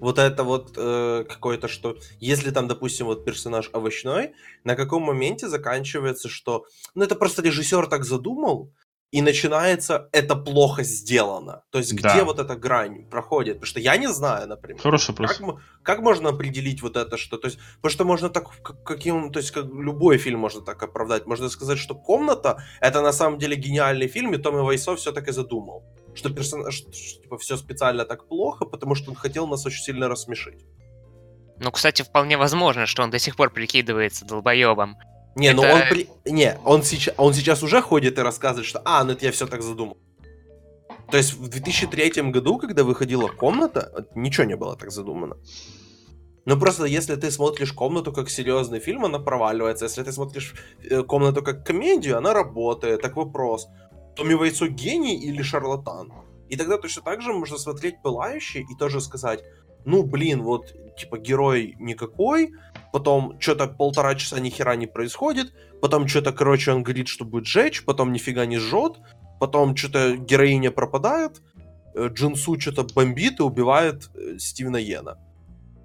[0.00, 5.48] вот это вот э, какое-то, что если там, допустим, вот персонаж овощной, на каком моменте
[5.48, 8.70] заканчивается, что ну это просто режиссер так задумал,
[9.14, 11.62] и начинается это плохо сделано.
[11.70, 12.12] То есть Да.
[12.14, 13.54] где вот эта грань проходит?
[13.54, 14.82] Потому что я не знаю, например.
[14.82, 15.38] Хороший вопрос.
[15.38, 17.36] Как, как можно определить вот это, что...
[17.38, 19.30] То есть, потому что можно так, как- каким...
[19.30, 21.26] То есть, как любой фильм можно так оправдать.
[21.26, 25.28] Можно сказать, что «Комната»— это на самом деле гениальный фильм, и Томми Вайсо все так
[25.28, 25.84] и задумал.
[26.14, 26.74] Что персонаж...
[26.74, 30.64] Что, типа, все специально так плохо, потому что он хотел нас очень сильно рассмешить.
[31.60, 34.96] Ну, кстати, вполне возможно, что он до сих пор прикидывается долбоебом.
[35.36, 35.80] Не, ну Это- он...
[35.90, 39.32] при- Не, он сейчас, он сейчас уже ходит и рассказывает, что «А, ну это я
[39.32, 39.96] все так задумал».
[41.10, 45.36] То есть в 2003 году, когда выходила «Комната», ничего не было так задумано.
[46.46, 49.86] Ну просто если ты смотришь «Комнату» как серьезный фильм, она проваливается.
[49.86, 50.54] Если ты смотришь
[50.90, 53.00] э, «Комнату» как комедию, она работает.
[53.02, 53.68] Так вопрос,
[54.16, 56.12] Томми Вайцо гений или шарлатан?
[56.48, 59.42] И тогда точно так же можно смотреть «Пылающий» и тоже сказать,
[59.86, 62.52] ну блин, вот типа герой никакой,
[62.94, 65.52] потом что-то полтора часа ни хера не происходит,
[65.82, 69.00] потом что-то, короче, он говорит, что будет жечь, потом нифига не жжет,
[69.40, 71.42] потом что-то героиня пропадает,
[71.96, 75.18] э, Джинсу что-то бомбит и убивает э, Стивена Йена.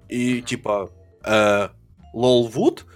[0.08, 0.92] И типа,
[1.24, 1.70] э,
[2.14, 2.86] лол Вуд,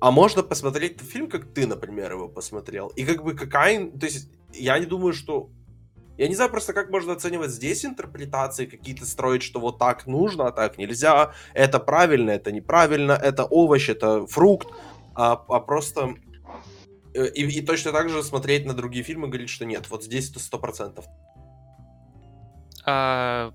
[0.00, 2.88] а можно посмотреть фильм, как ты, например, его посмотрел.
[2.88, 3.90] И как бы какая...
[3.90, 5.48] То есть я не думаю, что...
[6.18, 10.48] Я не знаю просто, как можно оценивать здесь интерпретации какие-то строить, что вот так нужно,
[10.48, 14.68] а так нельзя, это правильно, это неправильно, это овощ, это фрукт,
[15.14, 16.14] а, а просто...
[17.14, 20.04] э, И, и точно так же смотреть на другие фильмы и говорить, что нет, вот
[20.04, 21.06] здесь это сто процентов.
[22.84, 23.52] А,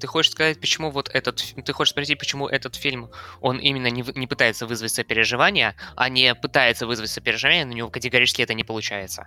[0.00, 1.44] ты хочешь сказать, почему вот этот...
[1.64, 3.10] Ты хочешь спросить, почему этот фильм,
[3.40, 7.90] он именно не, не пытается вызвать сопереживание, а не пытается вызвать сопереживание, но у него
[7.90, 9.26] категорически это не получается.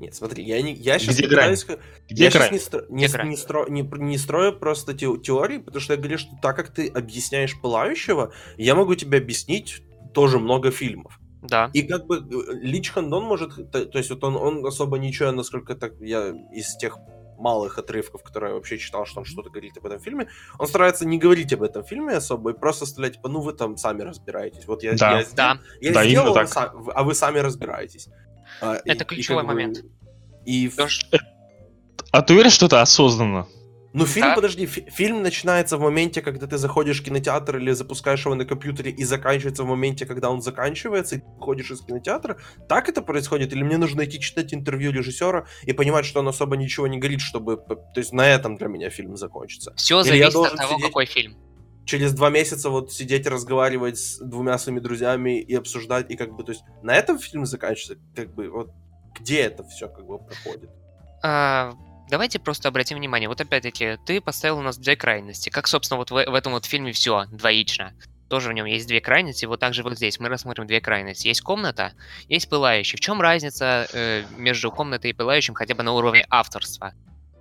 [0.00, 1.56] Нет, смотри, я, не, я сейчас Где грань?
[1.56, 1.66] пытаюсь...
[2.08, 2.52] Где я сейчас грань?
[2.52, 3.28] не, стро- Где не, грань?
[3.28, 6.70] не, стро- не, не строю просто те- теории, потому что я говорю, что так как
[6.72, 9.82] ты объясняешь пылающего, я могу тебе объяснить
[10.12, 11.18] тоже много фильмов.
[11.42, 11.70] Да.
[11.74, 15.30] И как бы э, Лич Хандон может, то, то есть вот он, он особо ничего,
[15.32, 16.96] насколько так я из тех
[17.36, 21.04] малых отрывков, которые я вообще читал, что он что-то говорит об этом фильме, он старается
[21.06, 24.66] не говорить об этом фильме особо и просто оставлять, типа, ну вы там сами разбираетесь.
[24.66, 25.18] Вот я, Да.
[25.18, 28.08] я, Да, я Да, сделал, именно вы а вы сами разбираетесь.
[28.60, 29.84] А, и- Это и ключевой как бы- момент.
[30.46, 30.70] И
[32.12, 33.46] А ты уверен, что это осознанно?
[33.96, 34.34] Ну, фильм, Да.
[34.34, 38.44] подожди, фи- фильм начинается в моменте, когда ты заходишь в кинотеатр или запускаешь его на
[38.44, 42.36] компьютере, и заканчивается в моменте, когда он заканчивается, и ты выходишь из кинотеатра.
[42.68, 43.52] Так это происходит?
[43.52, 47.20] Или мне нужно идти читать интервью режиссера и понимать, что он особо ничего не говорит,
[47.20, 47.56] чтобы...
[47.56, 49.72] То есть на этом для меня фильм закончится.
[49.76, 51.36] Все Или я зависит от того, сидеть- какой фильм.
[51.84, 56.42] Через два месяца вот сидеть разговаривать с двумя своими друзьями и обсуждать, и как бы,
[56.44, 58.70] то есть на этом фильм заканчивается, как бы, вот
[59.18, 60.70] где это все как бы проходит?
[61.22, 61.72] А,
[62.10, 63.28] давайте просто обратим внимание.
[63.28, 65.50] Вот опять-таки, ты поставил у нас две крайности.
[65.50, 67.94] Как, собственно, вот в, в этом вот фильме все двоично.
[68.28, 69.44] Тоже в нем есть две крайности.
[69.44, 71.28] Вот также вот здесь мы рассмотрим две крайности.
[71.28, 71.92] Есть комната,
[72.28, 72.96] есть пылающий.
[72.96, 76.94] В чем разница э, между комнатой и пылающим хотя бы на уровне авторства?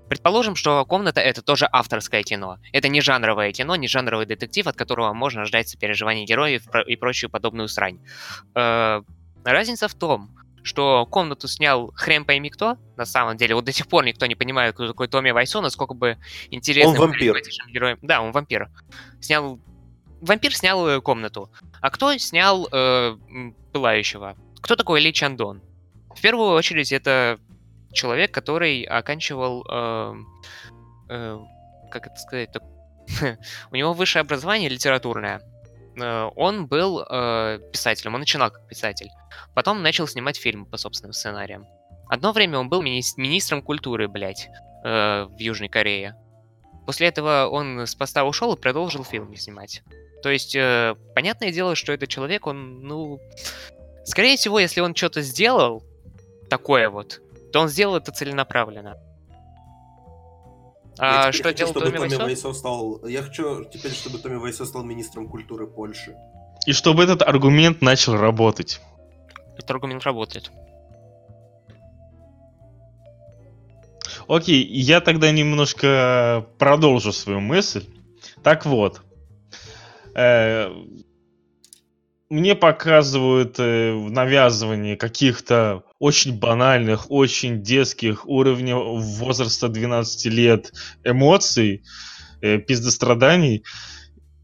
[0.10, 2.58] Предположим, что комната это тоже авторское кино.
[2.72, 7.30] Это не жанровое кино, не жанровый детектив, от которого можно ждать сопереживаний героев и прочую
[7.30, 8.00] подобную срань.
[8.56, 9.02] Э,
[9.44, 13.56] разница в том, что комнату снял хрен пойми кто, на самом деле.
[13.56, 16.18] Вот до сих пор никто не понимает, кто такой Томми Вайсо, насколько бы
[16.50, 17.36] интересным Он вампир.
[17.68, 18.00] героем.
[18.02, 18.70] Да, он вампир.
[19.20, 19.60] Снял...
[20.22, 21.52] Вампир снял э, комнату.
[21.82, 23.18] А кто снял э,
[23.74, 24.38] Пылающего?
[24.62, 25.62] Кто такой Ли Чандон?
[26.16, 27.40] В первую очередь это
[27.94, 29.66] человек, который оканчивал...
[29.70, 30.16] э,
[31.10, 31.40] э,
[31.92, 32.50] как это сказать?
[33.72, 35.42] У него высшее образование литературное.
[36.00, 39.10] Э, Он был э, писателем, он начинал как писатель.
[39.54, 41.66] Потом начал снимать фильмы по собственным сценариям.
[42.10, 44.50] Одно время он был мини- министром культуры, блядь,
[44.84, 46.16] э, в Южной Корее.
[46.86, 49.84] После этого он с поста ушел и продолжил фильмы снимать.
[50.22, 53.20] То есть, э, понятное дело, что этот человек, он, ну...
[54.06, 55.84] Скорее всего, если он что-то сделал,
[56.50, 57.22] такое вот,
[57.54, 58.98] то он сделал это целенаправленно.
[60.98, 62.24] А Я что хочу, делал чтобы Томми Томми Вайсо?
[62.24, 63.06] Вайсо стал...
[63.06, 66.16] Я хочу теперь, чтобы Томми Вайсо стал министром культуры Польши.
[66.66, 68.82] И чтобы этот аргумент начал работать.
[69.56, 70.52] Этот аргумент работает.
[74.28, 77.86] Окей, я тогда немножко продолжу свою мысль.
[78.42, 79.02] Так вот,
[80.16, 80.72] э,
[82.30, 91.84] мне показывают э, в навязывании каких-то очень банальных, очень детских уровней возраста 12 лет эмоций,
[92.42, 93.64] э, пиздостраданий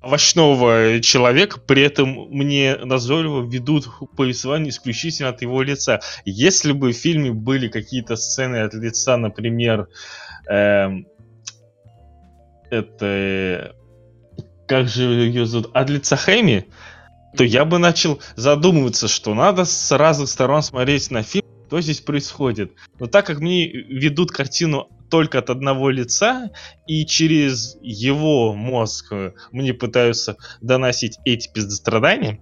[0.02, 6.00] овощного человека, при этом мне назойливо ведут повествование исключительно от его лица.
[6.24, 9.90] Если бы в фильме были какие-то сцены от лица, например,
[10.48, 11.06] эм,
[12.70, 13.06] это...
[13.06, 13.72] э,
[14.68, 15.72] Как же ее зовут?
[15.74, 16.68] От лица Хэми,
[17.38, 22.02] то я бы начал задумываться, что надо с разных сторон смотреть на фильм, что здесь
[22.02, 22.74] происходит.
[23.00, 26.50] Но так как мне ведут картину только от одного лица,
[26.88, 32.40] и через его мозг э, мне пытаются доносить эти пиздострадания,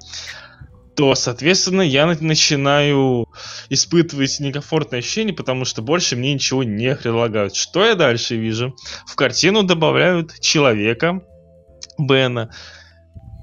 [0.96, 3.28] то, соответственно, я на- начинаю
[3.70, 7.56] испытывать некомфортное ощущение, потому что больше мне ничего не предлагают.
[7.56, 8.76] Что я дальше вижу?
[9.06, 11.22] В картину добавляют человека,
[12.00, 12.52] Бена,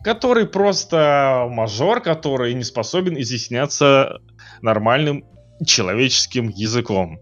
[0.05, 4.21] который просто мажор, который не способен изъясняться
[4.61, 5.25] нормальным
[5.67, 7.21] человеческим языком.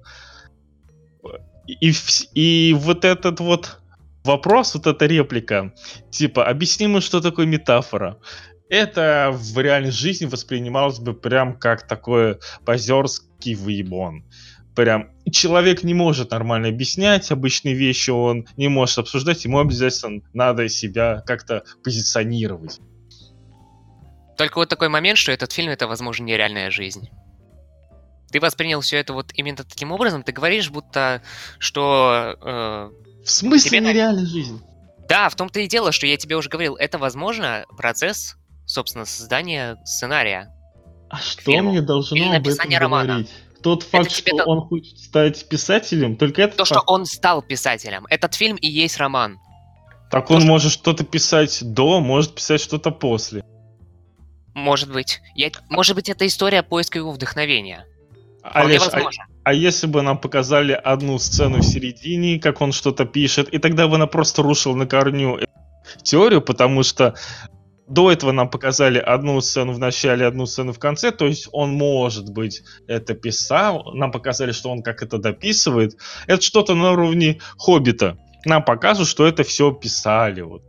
[1.67, 1.93] И,
[2.35, 3.79] и вот этот вот
[4.25, 5.73] вопрос, вот эта реплика,
[6.11, 8.19] типа, объясни мне, что такое метафора.
[8.69, 14.25] Это в реальной жизни воспринималось бы прям как такой позерский выебон.
[14.75, 20.69] Прям человек не может нормально объяснять обычные вещи, он не может обсуждать, ему обязательно надо
[20.69, 22.81] себя как-то позиционировать.
[24.39, 27.11] Только вот такой момент, что этот фильм это, возможно, нереальная жизнь.
[28.31, 31.21] Ты воспринял все это вот именно таким образом, ты говоришь, будто
[31.59, 32.91] что э,
[33.25, 34.63] В смысле Тебе на- нереальная жизнь?
[35.07, 39.77] да, в том-то и дело, что я тебе уже говорил, это возможно процесс, собственно, создания
[39.85, 40.51] сценария.
[41.11, 41.73] А что фильму.
[41.73, 43.07] мне должно Или об этом романа.
[43.07, 43.31] говорить?
[43.63, 46.91] Тот факт, тебе что то- он хочет стать писателем, только это То, что факт.
[46.91, 48.07] он стал писателем.
[48.11, 49.39] Этот фильм и есть роман.
[50.11, 53.45] Так то, он что- может что-то писать до, может писать что-то после.
[54.55, 55.21] Может быть.
[55.35, 55.51] Я...
[55.71, 57.87] Может быть, это история поиска его вдохновения.
[58.41, 63.05] Вполне Олеж, а, а если бы нам показали одну сцену в середине, как он что-то
[63.05, 65.39] пишет, и тогда бы она просто рушила на корню
[66.03, 67.15] теорию, потому что
[67.93, 71.73] до этого нам показали одну сцену в начале, одну сцену в конце, то есть он,
[71.73, 75.97] может быть, это писал, нам показали, что он как это дописывает.
[76.27, 78.17] Это что-то на уровне Хоббита.
[78.47, 80.63] Нам покажут, что это все писали, вот.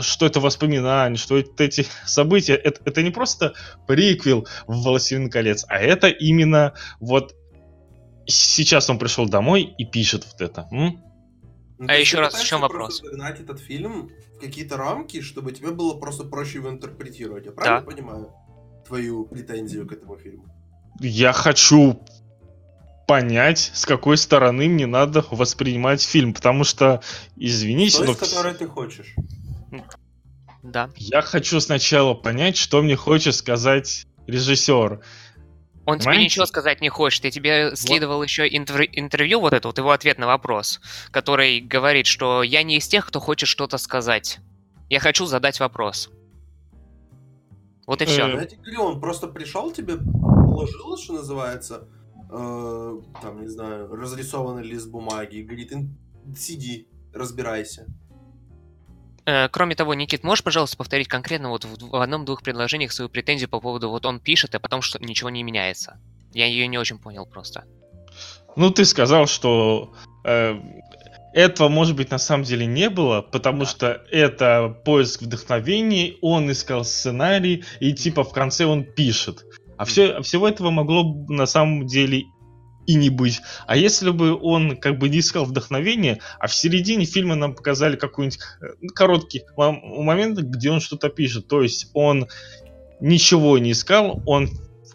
[0.00, 2.54] Что это воспоминания, что это эти события.
[2.54, 3.54] Это, это не просто
[3.86, 7.34] приквел в «Властелин колец», а это именно вот
[8.26, 10.66] сейчас он пришел домой и пишет вот это.
[10.72, 11.00] М?
[11.78, 13.00] Ну, А еще раз, в чем просто вопрос?
[13.02, 17.46] загнать этот фильм в какие-то рамки, чтобы тебе было просто проще его интерпретировать.
[17.46, 18.32] Я правильно понимаю
[18.86, 20.44] твою претензию к этому фильму?
[21.00, 22.00] Я хочу
[23.06, 27.02] понять, с какой стороны мне надо воспринимать фильм, потому что,
[27.36, 29.14] извините, То но есть, которое ты хочешь.
[30.62, 30.88] Да.
[30.96, 35.00] я хочу сначала понять, что мне хочет сказать режиссер.
[35.86, 36.24] Он тебе Понимаете?
[36.24, 37.24] ничего сказать не хочет.
[37.24, 42.06] Я тебе скидывал еще интерв- интервью, вот это вот его ответ на вопрос, который говорит,
[42.06, 44.38] что я не из тех, кто хочет что-то сказать.
[44.88, 46.10] Я хочу задать вопрос.
[47.86, 48.26] Вот и все.
[48.28, 51.88] Я тебе говорю, он просто пришел тебе, положил, что называется,
[52.30, 55.98] э, там, не знаю, разрисованный лист бумаги и говорит, «Ин-
[56.34, 57.86] сиди, разбирайся.
[59.26, 63.60] Э, Кроме того, Никит, можешь, пожалуйста, повторить конкретно вот в одном-двух предложениях свою претензию по
[63.60, 65.98] поводу вот он пишет, а потом что ничего не меняется?
[66.32, 67.64] Я ее не очень понял просто.
[68.56, 70.56] Ну, ты сказал, что э,
[71.32, 73.66] этого, может быть, на самом деле не было, потому Да.
[73.66, 79.44] что это поиск вдохновений, он искал сценарий, и типа в конце он пишет.
[79.76, 82.24] А все, всего этого могло на самом деле
[82.86, 83.40] и не быть.
[83.66, 87.96] А если бы он как бы не искал вдохновения, а в середине фильма нам показали
[87.96, 92.28] какой-нибудь э, короткий мом- момент, где он что-то пишет, то есть он
[93.00, 94.48] ничего не искал, он,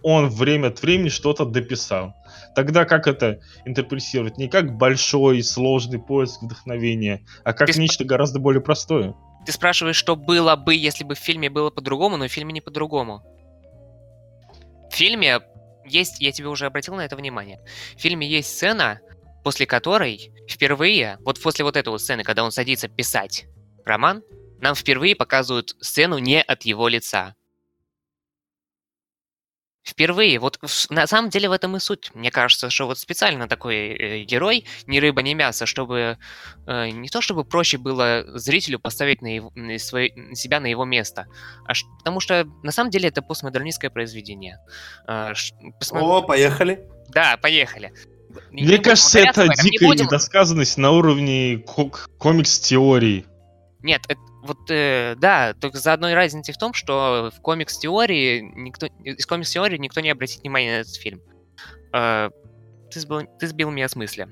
[0.03, 2.13] он время от времени что-то дописал.
[2.55, 4.37] Тогда как это интерпретировать?
[4.37, 9.15] Не как большой, сложный поиск вдохновения, а как Ты нечто гораздо более простое.
[9.45, 12.61] Ты спрашиваешь, что было бы, если бы в фильме было по-другому, но в фильме не
[12.61, 13.23] по-другому.
[14.91, 15.39] В фильме
[15.85, 17.59] есть, я тебе уже обратил на это внимание,
[17.95, 19.01] в фильме есть сцена,
[19.43, 23.45] после которой впервые, вот после вот этой вот сцены, когда он садится писать
[23.85, 24.23] роман,
[24.59, 27.35] нам впервые показывают сцену не от его лица.
[29.89, 32.11] Впервые, вот на самом деле в этом и суть.
[32.13, 36.17] Мне кажется, что вот специально такой э, герой, ни рыба, ни мясо, чтобы
[36.67, 40.85] э, не то чтобы проще было зрителю поставить на, его- на свое- себя на его
[40.85, 41.25] место,
[41.65, 44.59] а ш- потому что на самом деле это постмодернистское произведение.
[45.07, 46.87] Э, ш- посмо- О, поехали.
[47.09, 47.91] Да, поехали.
[48.51, 53.25] Не- не Мне кажется, это дикая будем- недосказанность на уровне ко- комикс-теории.
[53.81, 58.87] Нет, это- вот э, да, только за одной разницей в том, что в комикс-теории никто
[59.03, 61.21] из комикс-теории никто не обратит внимания на этот фильм.
[61.93, 62.29] Э,
[62.91, 64.27] ты, сбил, ты сбил меня с мысли.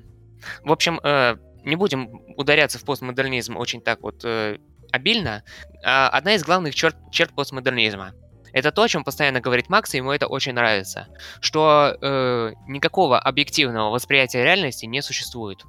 [0.62, 4.58] В общем, э, не будем ударяться в постмодернизм очень так вот э,
[4.92, 5.44] обильно.
[5.84, 8.14] А одна из главных черт, черт постмодернизма
[8.52, 11.08] это то, о чем постоянно говорит Макс, и ему это очень нравится,
[11.40, 15.62] что э, никакого объективного восприятия реальности не существует.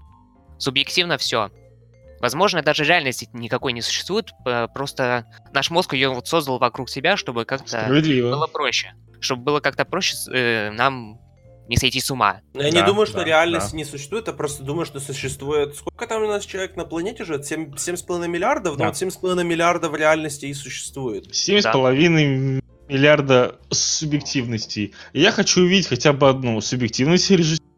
[0.58, 1.52] Субъективно все.
[2.20, 4.32] Возможно, даже реальности никакой не существует,
[4.74, 8.94] просто наш мозг ее вот создал вокруг себя, чтобы как-то было проще.
[9.22, 11.20] Чтобы было как-то проще э, нам
[11.70, 12.42] не сойти с ума.
[12.54, 13.78] Но я Да, не думаю, что да, реальность да.
[13.78, 15.76] не существует, я просто думаю, что существует...
[15.76, 17.46] Сколько там у нас человек на планете живет?
[17.46, 18.76] 7, 7,5 миллиардов?
[18.76, 18.86] Да.
[18.86, 18.90] Да.
[18.90, 21.34] вот 7,5 миллиардов в реальности и существует.
[21.34, 24.96] Семь с половиной миллиарда субъективностей.
[25.14, 27.69] И я хочу увидеть хотя бы одну субъективность режиссера.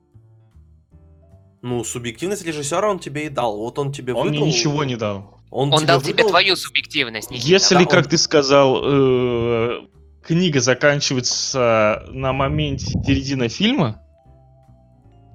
[1.61, 3.57] Ну, субъективность режиссера он тебе и дал.
[3.57, 5.39] Вот он тебе Он мне выдал- ничего не дал.
[5.51, 7.29] Он, Он дал тебе выдал- твою субъективность.
[7.29, 7.47] Никита.
[7.47, 9.81] Если, да, как он- ты сказал, э,
[10.23, 13.97] книга заканчивается на моменте середины фильма,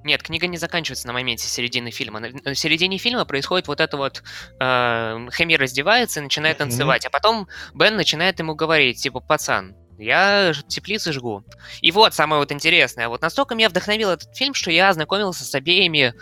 [0.03, 2.21] Нет, книга не заканчивается на моменте середины фильма.
[2.21, 4.23] На, середине фильма происходит вот это вот...
[4.57, 10.53] э, Хэми раздевается и начинает танцевать, а потом Бен начинает ему говорить, типа, пацан, я
[10.67, 11.43] теплицы жгу.
[11.81, 13.07] И вот самое вот интересное.
[13.09, 16.13] Вот настолько меня вдохновил этот фильм, что я ознакомился с обеими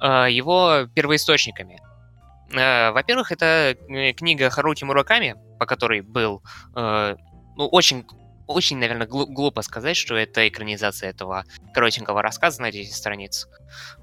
[0.00, 1.80] э, его первоисточниками.
[2.52, 6.42] Э, во-первых, это э, книга Харуки Мураками, по которой был,
[6.74, 7.16] э,
[7.56, 8.06] ну, очень,
[8.46, 13.46] очень, наверное, глу- глупо сказать, что это экранизация этого коротенького рассказа на 10 страниц.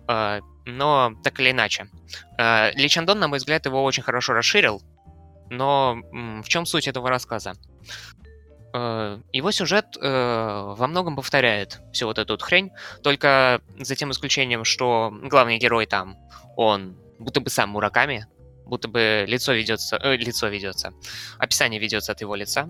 [0.07, 1.87] Э, но так или иначе.
[2.39, 4.81] Ли Чандон, на мой взгляд, его очень хорошо расширил.
[5.51, 7.53] Но в чем суть этого рассказа?
[8.75, 12.71] Э, Его сюжет э, во многом повторяет всю вот эту вот хрень,
[13.03, 16.17] только за тем исключением, что главный герой там,
[16.57, 18.27] он будто бы сам Мураками,
[18.65, 20.91] будто бы лицо ведется, э, лицо ведется,
[21.37, 22.67] описание ведется от его лица.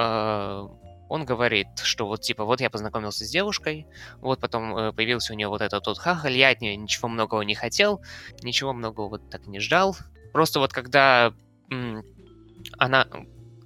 [0.00, 0.66] Э,
[1.08, 3.86] он говорит, что вот типа вот я познакомился с девушкой,
[4.20, 7.42] вот потом э, появился у нее вот этот вот хахаль, я от нее ничего многого
[7.42, 8.00] не хотел,
[8.42, 9.96] ничего многого вот так не ждал.
[10.32, 11.32] Просто вот когда
[11.70, 12.02] м,
[12.78, 13.06] она...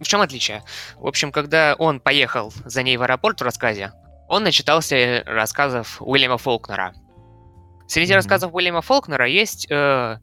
[0.04, 0.62] В чем отличие?
[0.96, 3.92] В общем, когда он поехал за ней в аэропорт в рассказе,
[4.28, 6.92] он начитался рассказов Уильяма Фолкнера.
[7.88, 8.16] Среди Мгм.
[8.16, 10.18] рассказов Уильяма Фолкнера есть э,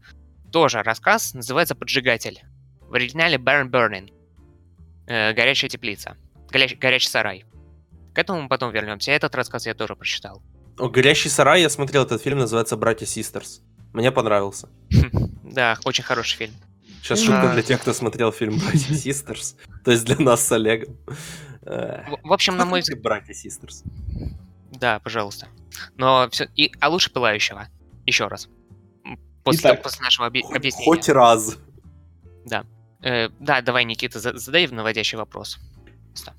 [0.52, 2.42] тоже рассказ, называется «Поджигатель».
[2.82, 4.12] В оригинале Burn Burning.
[5.08, 6.16] Э, горячая теплица.
[6.52, 7.46] Горяч- горячий сарай.
[8.14, 9.12] К этому мы потом вернемся.
[9.12, 10.44] Этот рассказ я тоже прочитал.
[10.78, 13.62] О, «Горящий сарай» я смотрел этот фильм, называется «Братья Систерс».
[13.94, 14.70] Мне понравился.
[15.52, 16.54] Да, очень хороший фильм.
[17.02, 17.26] Сейчас Да.
[17.26, 19.56] шутка для тех, кто смотрел фильм «Братья Систерс».
[19.84, 20.96] То есть для нас с Олегом.
[21.64, 23.84] Э, В общем, на мой смотрите «Братья Систерс».
[24.72, 25.48] Да, пожалуйста.
[25.98, 26.48] Но все...
[26.56, 26.72] И...
[26.80, 27.68] А лучше пылающего.
[28.06, 28.50] Еще раз.
[29.44, 30.86] После, Итак, после нашего Хоть- объяснения.
[30.86, 31.58] Хоть раз.
[33.04, 35.58] Э, да, давай, Никита, за- задай наводящий вопрос.
[36.14, 36.36] Стоп.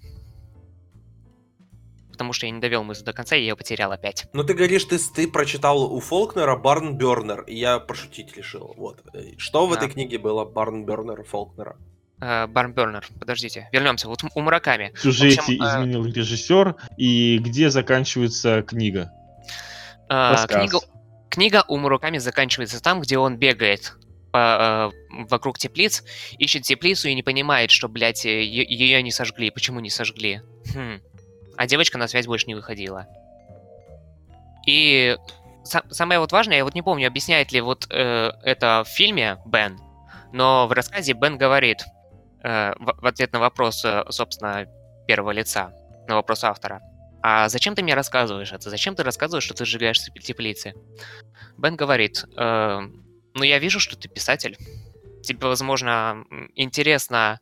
[2.13, 4.27] Потому что я не довел мысль до конца, и я ее потерял опять.
[4.33, 8.75] Ну ты говоришь, ты, ты прочитал у Фолкнера Барн Бернер, и я пошутить решил.
[8.77, 9.01] Вот.
[9.15, 9.77] Э, Что в Да.
[9.79, 11.77] этой книге было Барн Бернер Фолкнера?
[12.21, 13.69] Барнбернер, подождите.
[13.73, 14.07] Вернемся.
[14.07, 14.93] Вот у Мураками.
[14.95, 19.11] В сюжете В общем, э, изменил режиссер, и где заканчивается книга?
[20.09, 20.79] Э, книга,
[21.29, 23.95] книга у Мураками заканчивается там, где он бегает
[24.31, 26.05] по, э, вокруг теплиц,
[26.39, 29.51] ищет теплицу и не понимает, что, блядь, ее не сожгли.
[29.51, 30.43] Почему не сожгли?
[30.75, 31.01] Хм.
[31.63, 33.07] А девочка на связь больше не выходила.
[34.67, 35.17] И
[35.63, 39.39] са- самое вот важное, я вот не помню, объясняет ли вот э, это в фильме
[39.47, 39.79] Бен,
[40.33, 41.85] но в рассказе Бен говорит
[42.43, 44.67] э, в, в ответ на вопрос, э, собственно,
[45.07, 45.73] первого лица,
[46.09, 46.81] на вопрос автора.
[47.23, 48.69] А зачем ты мне рассказываешь это?
[48.69, 50.75] Зачем ты рассказываешь, что ты сжигаешь теп- теплицы?
[51.59, 52.81] Бен говорит, «Э,
[53.35, 54.59] ну я вижу, что ты писатель.
[55.23, 56.25] Тебе, возможно,
[56.57, 57.39] интересно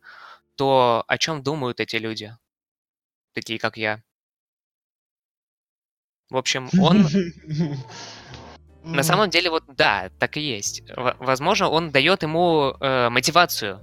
[0.57, 2.37] то, о чем думают эти люди,
[3.33, 4.03] такие как я.
[6.31, 7.05] В общем, он
[8.83, 10.81] на самом деле вот да, так и есть.
[10.95, 13.79] В- возможно, он дает ему э, мотивацию,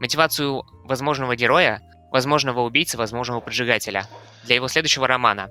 [0.00, 4.06] мотивацию возможного героя, возможного убийцы, возможного поджигателя
[4.44, 5.50] для его следующего романа.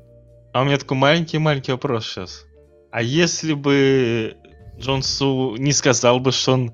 [0.54, 2.46] А у меня такой маленький-маленький вопрос сейчас.
[2.92, 4.38] А если бы
[4.80, 6.74] Джон Су не сказал бы, что он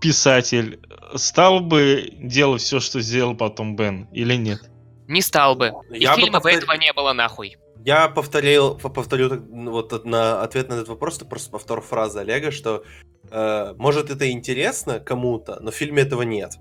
[0.00, 0.80] писатель,
[1.16, 4.60] стал бы делать все, что сделал потом Бен, или нет?
[5.08, 5.72] Не стал бы.
[5.92, 7.56] И Я бы фильма бы повтор- этого не было нахуй.
[7.84, 12.50] Я повторил, по- повторю вот на ответ на этот вопрос, это просто повтор фразы Олега,
[12.50, 12.84] что
[13.30, 16.56] э, может это интересно кому-то, но в фильме этого нет.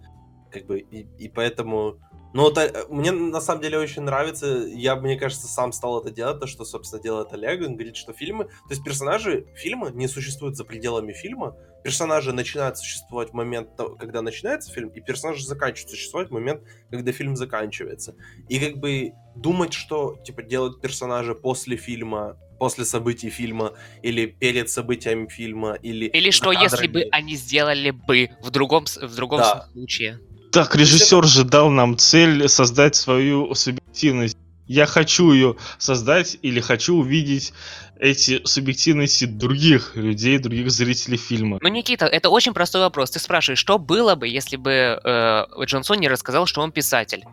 [0.51, 1.99] Как бы, и, и поэтому...
[2.33, 6.11] Ну, вот, э, мне на самом деле очень нравится, я, мне кажется, сам стал это
[6.11, 10.07] делать, то, что, собственно, делает Олег, он говорит, что фильмы, то есть персонажи фильма не
[10.07, 15.89] существуют за пределами фильма, персонажи начинают существовать в момент, когда начинается фильм, и персонажи заканчивают
[15.91, 16.61] существовать в момент,
[16.91, 18.15] когда фильм заканчивается.
[18.47, 23.73] И как бы думать, что типа делать персонажа после фильма, после событий фильма,
[24.03, 26.05] или перед событиями фильма, или...
[26.07, 26.91] Или что, если кадрами.
[27.05, 29.69] бы они сделали бы в другом, в другом Да.
[29.71, 30.19] случае.
[30.51, 34.37] Так, режиссер же дал нам цель создать свою субъективность.
[34.67, 37.53] Я хочу ее создать или хочу увидеть
[37.99, 41.57] эти субъективности других людей, других зрителей фильма.
[41.61, 43.11] Ну, Никита, это очень простой вопрос.
[43.11, 47.23] Ты спрашиваешь, что было бы, если бы э, Джонсон не рассказал, что он писатель?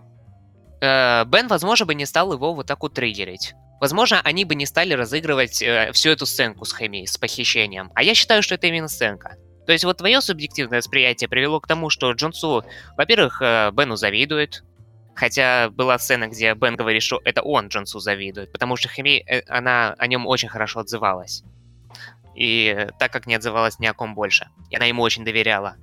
[0.81, 3.55] Э, Бен, возможно, бы не стал его вот так вот триггерить.
[3.81, 7.91] Возможно, они бы не стали разыгрывать э, всю эту сценку с химией, с похищением.
[7.95, 9.37] А я считаю, что это именно сценка.
[9.67, 12.64] То есть вот твое субъективное восприятие привело к тому, что Джонсу,
[12.97, 14.64] во-первых, э, Бену завидует,
[15.14, 19.43] хотя была сцена, где Бен говорит, что это он Джонсу завидует, потому что Хеми, э,
[19.49, 21.43] она о нем очень хорошо отзывалась.
[22.37, 24.49] И так как не отзывалась ни о ком больше.
[24.71, 25.77] И она ему очень доверяла.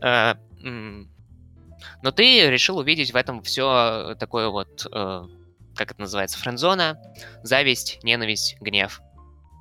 [0.00, 6.98] Э, Но ты решил увидеть в этом все такое вот, как это называется, френдзона,
[7.42, 9.02] зависть, ненависть, гнев.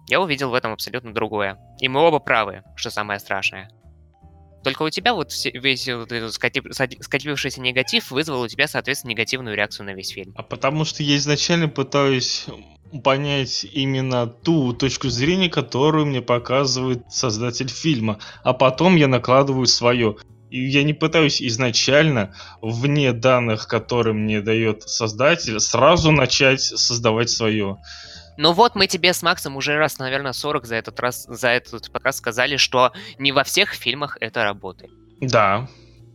[0.08, 1.58] Я увидел в этом абсолютно другое.
[1.80, 3.70] И мы оба правы, что самое страшное.
[4.64, 9.88] Только у тебя вот весь этот скатив- скатившийся негатив вызвал у тебя, соответственно, негативную реакцию
[9.88, 10.34] на весь фильм.
[10.36, 12.46] А потому что я изначально пытаюсь
[13.04, 20.18] понять именно ту точку зрения, которую мне показывает создатель фильма, а потом я накладываю свое.
[20.50, 27.78] И я не пытаюсь изначально, вне данных, которые мне дает создатель, сразу начать создавать свое.
[28.42, 31.92] Ну вот мы тебе с Максом уже раз, наверное, 40 за этот раз, за этот
[31.92, 34.92] подкаст сказали, что не во всех фильмах это работает.
[35.20, 35.68] Да.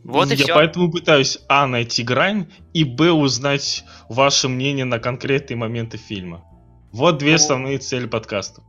[0.02, 0.54] Вот и я всё.
[0.54, 6.42] поэтому пытаюсь, а, найти грань, и, б, узнать ваше мнение на конкретные моменты фильма.
[6.90, 8.60] Вот две Ну, основные цели подкаста.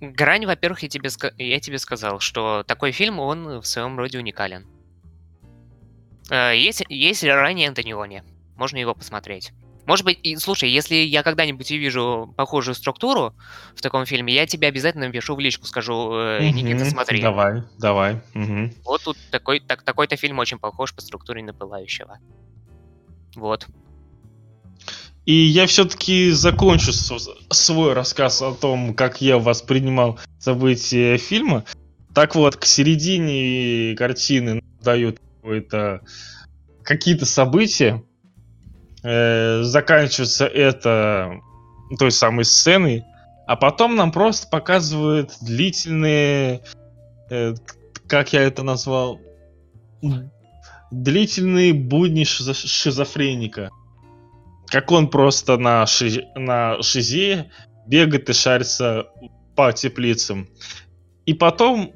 [0.00, 4.64] Грань, во-первых, я тебе, я тебе сказал, что такой фильм, он в своем роде уникален.
[6.30, 8.22] Э, Есть, есть ранее Антониони,
[8.56, 9.52] можно его посмотреть.
[9.86, 13.34] Может быть, и слушай, если я когда-нибудь увижу похожую структуру
[13.74, 17.22] в таком фильме, я тебе обязательно напишу в личку, скажу, э, Никита, смотри.
[17.22, 18.20] Давай, давай.
[18.34, 18.74] мгм.
[18.84, 22.18] Вот тут такой, так, такой-то фильм очень похож по структуре на Пылающего.
[23.36, 23.68] Вот.
[25.24, 31.64] И я все-таки закончу свой рассказ о том, как я воспринимал события фильма.
[32.14, 36.00] Так вот, к середине картины дают какое-то
[36.82, 38.02] какие-то события.
[39.08, 41.38] Э, заканчивается это
[41.96, 43.04] той самой сцены,
[43.46, 46.62] а потом нам просто показывают длительные,
[47.30, 47.54] э,
[48.08, 49.20] как я это назвал,
[50.90, 53.70] длительные будни шизо- шизофреника.
[54.66, 57.48] Как он просто на, ши- на шизе
[57.86, 59.06] бегает и шарится
[59.54, 60.48] по теплицам.
[61.26, 61.90] И потом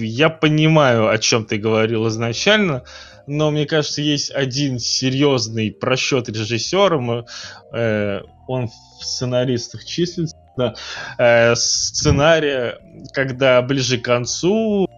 [0.00, 2.84] э, я понимаю, о чем ты говорил изначально,
[3.26, 7.24] но мне кажется, есть один серьезный просчет режиссера.
[7.72, 10.36] Э, он в сценаристах числится.
[10.56, 10.74] Да.
[11.18, 12.78] Э, сценария,
[13.12, 14.88] когда ближе к концу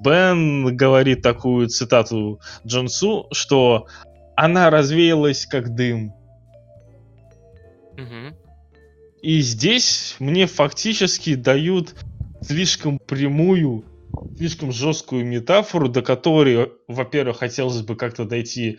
[0.00, 3.86] Бен говорит такую цитату Джонсу, что
[4.36, 6.14] она развеялась как дым.
[7.96, 8.36] Мгм.
[9.20, 11.94] И здесь мне фактически дают
[12.42, 13.84] слишком прямую,
[14.36, 18.78] слишком жесткую метафору, до которой, во-первых, хотелось бы как-то дойти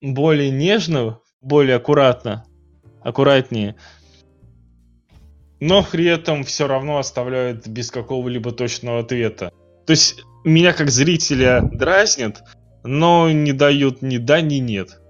[0.00, 2.46] более нежно, более аккуратно,
[3.02, 3.76] аккуратнее,
[5.60, 9.52] но при этом все равно оставляют без какого-либо точного ответа.
[9.86, 12.42] То есть меня как зрителя дразнят,
[12.82, 15.00] но не дают ни да, ни нет.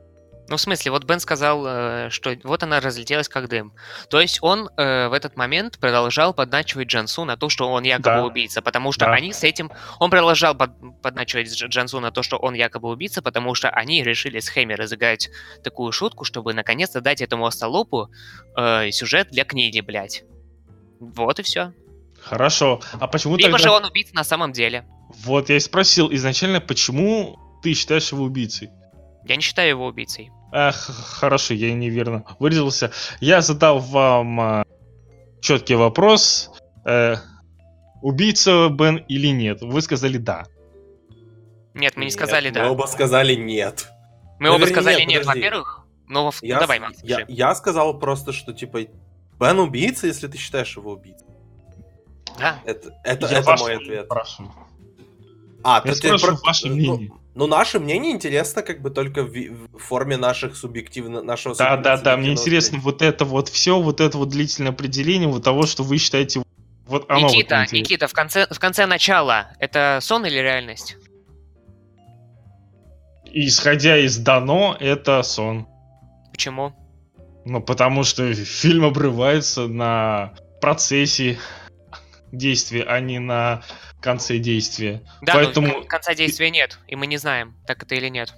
[0.46, 3.72] Ну, в смысле, вот Бен сказал, э, что вот она разлетелась как дым.
[4.10, 8.16] То есть он э, в этот момент продолжал подначивать Джансу на то, что он якобы
[8.16, 8.24] Да.
[8.24, 9.12] убийца, потому что Да.
[9.12, 9.70] они с этим...
[10.00, 14.02] Он продолжал под- подначивать Дж- Джансу на то, что он якобы убийца, потому что они
[14.04, 15.30] решили с Хэми разыграть
[15.62, 18.10] такую шутку, чтобы наконец-то дать этому остолопу
[18.56, 20.24] э, сюжет для книги, блядь.
[21.00, 21.72] Вот и все.
[22.20, 22.80] Хорошо.
[23.00, 23.62] А почему Либо тогда...
[23.62, 24.84] же он убийца на самом деле.
[25.24, 28.68] Вот я и спросил изначально, почему ты считаешь его убийцей?
[29.26, 30.30] Я не считаю его убийцей.
[30.52, 32.92] А, х- хорошо, я неверно выразился.
[33.20, 34.64] Я задал вам
[35.40, 36.50] четкий вопрос.
[36.86, 37.16] э,
[38.02, 39.62] убийца Бен или нет?
[39.62, 40.44] Вы сказали да.
[41.72, 42.70] Нет, мы не Нет, сказали Мы да.
[42.70, 43.88] оба сказали нет.
[44.38, 45.80] Мы Ну, оба сказали нет, нет, во-первых.
[46.06, 48.80] Но, во- Я, ну, давай, Макс, я, я сказал просто, что типа
[49.40, 51.26] Бен убийца, если ты считаешь его убийцей.
[52.38, 52.58] Да.
[52.66, 54.04] Это, это, Я это мой ответ.
[54.06, 54.52] спрашиваю.
[55.64, 57.08] А, Я тебе спрашиваю про- ваше ну, мнение.
[57.10, 61.96] Ну, наше мнение интересно как бы только в, в форме наших субъективно, нашего Да, да,
[61.96, 65.82] да, мне интересно вот это вот все, вот это вот длительное определение вот того, что
[65.82, 66.42] вы считаете,
[66.86, 67.76] вот оно вот Никита, интересно.
[67.76, 70.96] Никита, в конце, в конце начала, это сон или реальность?
[73.32, 75.66] Исходя из дано, это сон.
[76.30, 76.72] Почему?
[77.44, 81.38] Ну, потому что фильм обрывается на процессе
[82.36, 83.62] действия, а не на
[84.00, 85.02] конце действия.
[85.22, 88.34] Да, Поэтому- но кон- конца действия нет, и мы не знаем, так это или нет.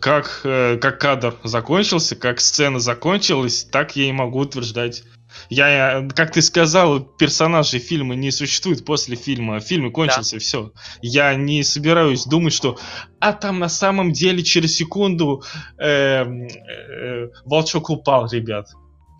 [0.00, 5.02] Как, э, как кадр закончился, как сцена закончилась, так я и могу утверждать.
[5.50, 9.60] Я, э, как ты сказал, персонажей фильма не существует после фильма.
[9.60, 10.72] Фильм кончился, все.
[11.02, 12.78] Я не собираюсь думать, что
[13.20, 15.42] а там на самом деле через секунду
[15.78, 18.68] эм, э, волчок упал, ребят.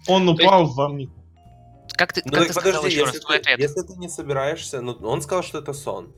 [0.06, 1.10] Он есть- упал вам не
[1.98, 3.58] Как ты, Ну как ты сказал подожди, еще раз твой ты, ответ?
[3.68, 6.14] если ты не собираешься, ну он сказал, что это сон.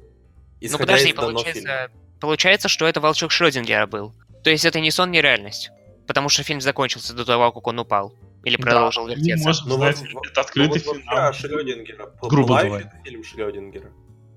[0.61, 1.89] Ну подожди, получается,
[2.20, 4.14] получается, что это волчок Шрёдингера был.
[4.45, 5.70] То есть это не сон, не реальность.
[6.07, 8.14] Потому что фильм закончился до того, как он упал.
[8.45, 9.47] Или Да, продолжил мы вертеться.
[9.47, 12.11] можем Ну знать, вот- это открытый ну, вот вообще о Шрёдингера.
[12.22, 12.87] Грубо Пылающий говоря.
[12.95, 13.91] это фильм Шрёдингера.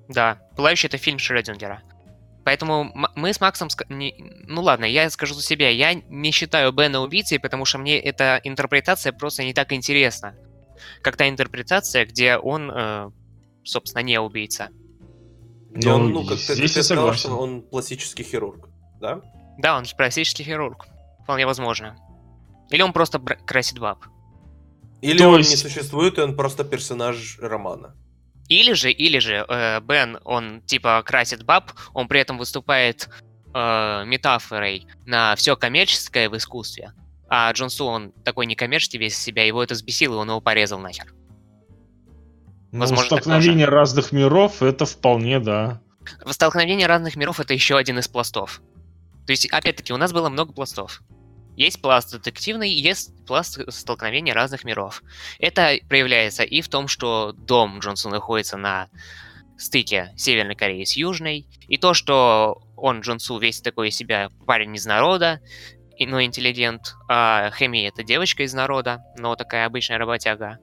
[0.10, 1.82] Да, «Пылающий»— это фильм Шрёдингера.
[2.46, 3.70] Поэтому мы с Максом...
[3.88, 4.16] не-
[4.46, 5.70] Ну ладно, я скажу за себя.
[5.70, 10.36] Я не считаю Бена убийцей, потому что мне эта интерпретация просто не так интересна.
[11.02, 13.12] Как та интерпретация, где он, э,
[13.64, 14.70] собственно, не убийца.
[15.76, 17.30] Ну, он, ну, как ты, здесь ты я сказал, согласен.
[17.30, 18.70] что он пластический хирург,
[19.02, 19.22] да?
[19.58, 20.86] Да, он же пластический хирург.
[21.24, 21.96] Вполне возможно.
[22.70, 24.06] Или он просто красит баб.
[25.02, 27.96] Или То он есть- не существует, и он просто персонаж романа.
[28.50, 33.10] Или же, или же э, Бен, он типа красит баб, он при этом выступает
[33.54, 36.94] э, метафорой на все коммерческое в искусстве.
[37.36, 40.40] А Джон Су, он такой некоммерческий весь из себя, его это взбесило, и он его
[40.40, 41.16] порезал нахер.
[42.72, 45.82] Ну, возможно, столкновение разных миров, это вполне, да.
[46.30, 48.62] Столкновение разных миров это еще один из пластов.
[49.26, 51.02] То есть, опять-таки, у нас было много пластов.
[51.56, 55.02] Есть пласт детективный, есть пласт столкновения разных миров.
[55.40, 58.90] Это проявляется и в том, что дом Джонса находится на
[59.58, 64.76] стыке Северной Кореи с Южной, и то, что он, Джонсу, весь такой из себя парень
[64.76, 65.42] из народа,
[65.98, 70.58] и- но интеллигент, а Хэми это девочка из народа, но такая обычная работяга.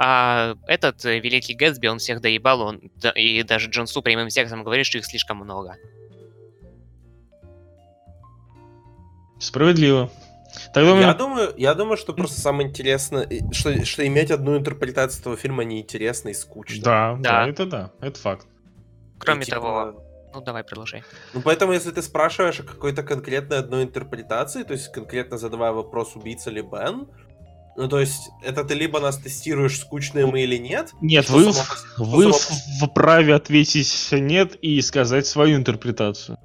[0.00, 4.62] А этот э, великий Гэтсби, он всех доебал, он, да- и даже Джонсу прямым текстом
[4.62, 5.76] говорит, что их слишком много.
[9.40, 10.10] Справедливо.
[10.72, 15.20] Тогда у Я думаю, я думаю, что просто самое интересное, что, что иметь одну интерпретацию
[15.20, 16.82] этого фильма неинтересно и скучно.
[16.82, 17.48] Да, да, Да.
[17.48, 18.46] это да, это факт.
[19.18, 20.02] Кроме И, типа, того,
[20.34, 21.02] ну давай продолжай.
[21.34, 26.16] Ну, поэтому, если ты спрашиваешь о какой-то конкретной одной интерпретации, то есть конкретно задавая вопрос,
[26.16, 27.06] убийца ли Бен,
[27.76, 30.90] Ну, то есть, это ты либо нас тестируешь, скучные мы или нет?
[31.00, 31.64] Нет, вы, само
[31.96, 32.58] вы само
[32.90, 36.36] вправе ответить нет и сказать свою интерпретацию.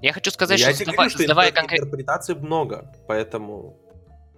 [0.00, 3.76] Я хочу сказать, Я что сдава- говорю, что сдавая интер- конкрет- интерпретаций много, поэтому...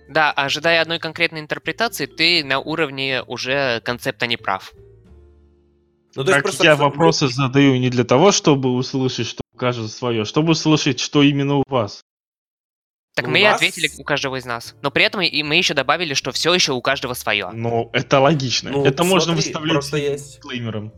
[0.09, 4.73] Да, ожидая одной конкретной интерпретации, ты на уровне уже концепта не прав.
[6.17, 9.43] Ну, то есть Так просто я абсолютно- вопросы задаю не для того, чтобы услышать, что
[9.53, 12.03] у каждого свое, чтобы услышать, что именно у вас.
[13.17, 14.75] Так Ну, мы у и вас- ответили у каждого из нас.
[14.83, 17.51] Но при этом и мы еще добавили, что все еще у каждого свое.
[17.53, 18.71] Но это логично.
[18.73, 20.27] Ну, это можно смотри, выставлять просто есть.
[20.37, 20.93] дисклеймером.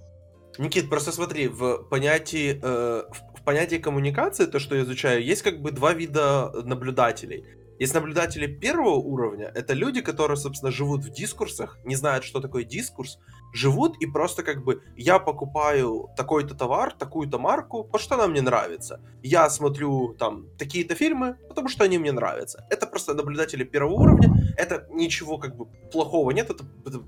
[0.59, 3.03] Никит, просто смотри, в понятии, э,
[3.39, 7.45] в понятии коммуникации, то, что я изучаю, есть как бы два вида наблюдателей.
[7.79, 12.65] Есть наблюдатели первого уровня, это люди, которые, собственно, живут в дискурсах, не знают, что такое
[12.65, 13.19] дискурс,
[13.57, 18.43] живут и просто как бы я покупаю такой-то товар, такую-то марку, потому что она мне
[18.43, 19.01] нравится.
[19.23, 22.67] Я смотрю там такие-то фильмы, потому что они мне нравятся.
[22.71, 27.03] Это просто наблюдатели первого уровня, это ничего как бы плохого нет, это, это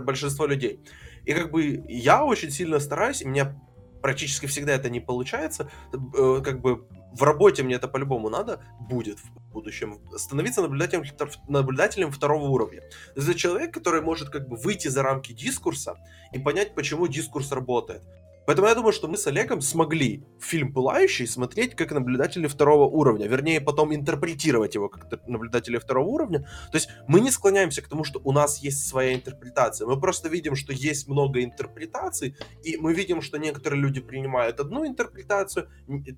[0.00, 0.80] большинство людей.
[1.24, 3.60] И как бы я очень сильно стараюсь, и меня
[4.02, 5.70] практически всегда это не получается.
[5.92, 9.18] Э, Как бы в работе мне это по-любому надо, будет
[9.50, 11.04] будущем, становиться наблюдателем,
[11.48, 12.82] наблюдателем второго уровня.
[13.14, 15.96] Это человек, который может как бы выйти за рамки дискурса
[16.32, 18.02] и понять, почему дискурс работает.
[18.50, 23.28] Поэтому я думаю, что мы с Олегом смогли фильм «Пылающий» смотреть как наблюдатели второго уровня,
[23.28, 26.40] вернее, потом интерпретировать его как наблюдатели второго уровня.
[26.72, 29.86] То есть мы не склоняемся к тому, что у нас есть своя интерпретация.
[29.86, 32.34] Мы просто видим, что есть много интерпретаций,
[32.64, 35.68] и мы видим, что некоторые люди принимают одну интерпретацию,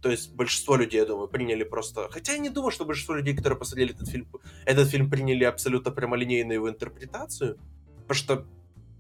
[0.01, 2.09] то есть большинство людей, я думаю, приняли просто...
[2.11, 4.27] Хотя я не думаю, что большинство людей, которые посмотрели этот фильм,
[4.65, 7.59] этот фильм приняли абсолютно прямолинейную его интерпретацию,
[8.07, 8.47] потому что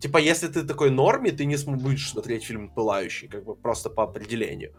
[0.03, 4.03] Типа, если ты такой норме, ты не будешь смотреть фильм «Пылающий», как бы просто по
[4.03, 4.73] определению.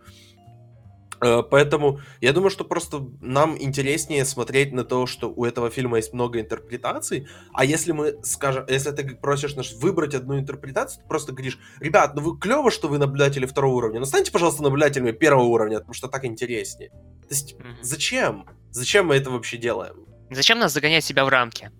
[1.21, 5.95] Э, Поэтому я думаю, что просто нам интереснее смотреть на то, что у этого фильма
[5.97, 11.07] есть много интерпретаций, а если мы скажем, если ты просишь нас выбрать одну интерпретацию, ты
[11.07, 15.11] просто говоришь, ребят, ну вы клево, что вы наблюдатели второго уровня, но станьте, пожалуйста, наблюдателями
[15.13, 16.89] первого уровня, потому что так интереснее.
[16.89, 17.77] То есть, Мгм.
[17.81, 18.45] зачем?
[18.71, 19.95] Зачем мы это вообще делаем?
[20.31, 21.71] Зачем нас загонять себя в рамки?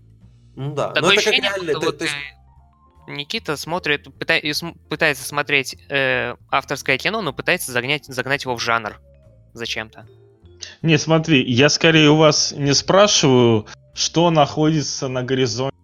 [0.56, 2.16] Ну да, но Такое это как реально, будто это- вот, то есть-
[3.08, 9.00] Никита смотрит, пыта- пытается смотреть э, авторское кино, но пытается загнать, загнать его в жанр
[9.54, 10.08] зачем-то.
[10.82, 15.76] Не, смотри, я скорее у вас не спрашиваю, что находится на горизонте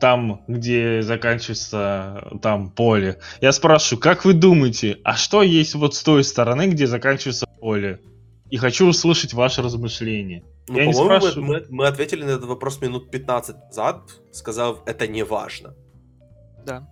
[0.00, 3.18] там, где заканчивается там поле.
[3.40, 8.00] Я спрашиваю, как вы думаете, а что есть вот с той стороны, где заканчивается поле?
[8.50, 10.44] И хочу услышать ваше размышление.
[10.68, 11.46] Ну, Я не по-моему, мы, спрашиваю.
[11.46, 14.02] мы- мы ответили на этот вопрос минут 15 назад,
[14.32, 15.74] сказав, это не важно.
[16.66, 16.88] Да.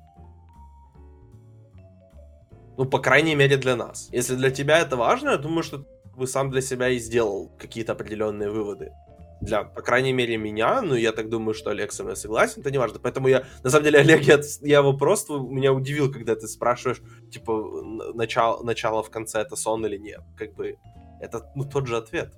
[2.76, 4.08] Ну, по крайней мере, для нас.
[4.12, 5.84] Если для тебя это важно, я думаю, что
[6.16, 8.92] вы сам для себя и сделал какие-то определенные выводы.
[9.40, 12.70] Для, по крайней мере, меня, ну, я так думаю, что Олег со мной согласен, это
[12.70, 12.98] не важно.
[12.98, 17.02] Поэтому я, на самом деле, Олег, я, я вопрос твой- меня удивил, когда ты спрашиваешь,
[17.32, 17.82] типа,
[18.14, 20.22] начало, начало в конце это сон или нет.
[20.36, 20.76] Как бы,
[21.20, 22.32] это, ну, тот же ответ.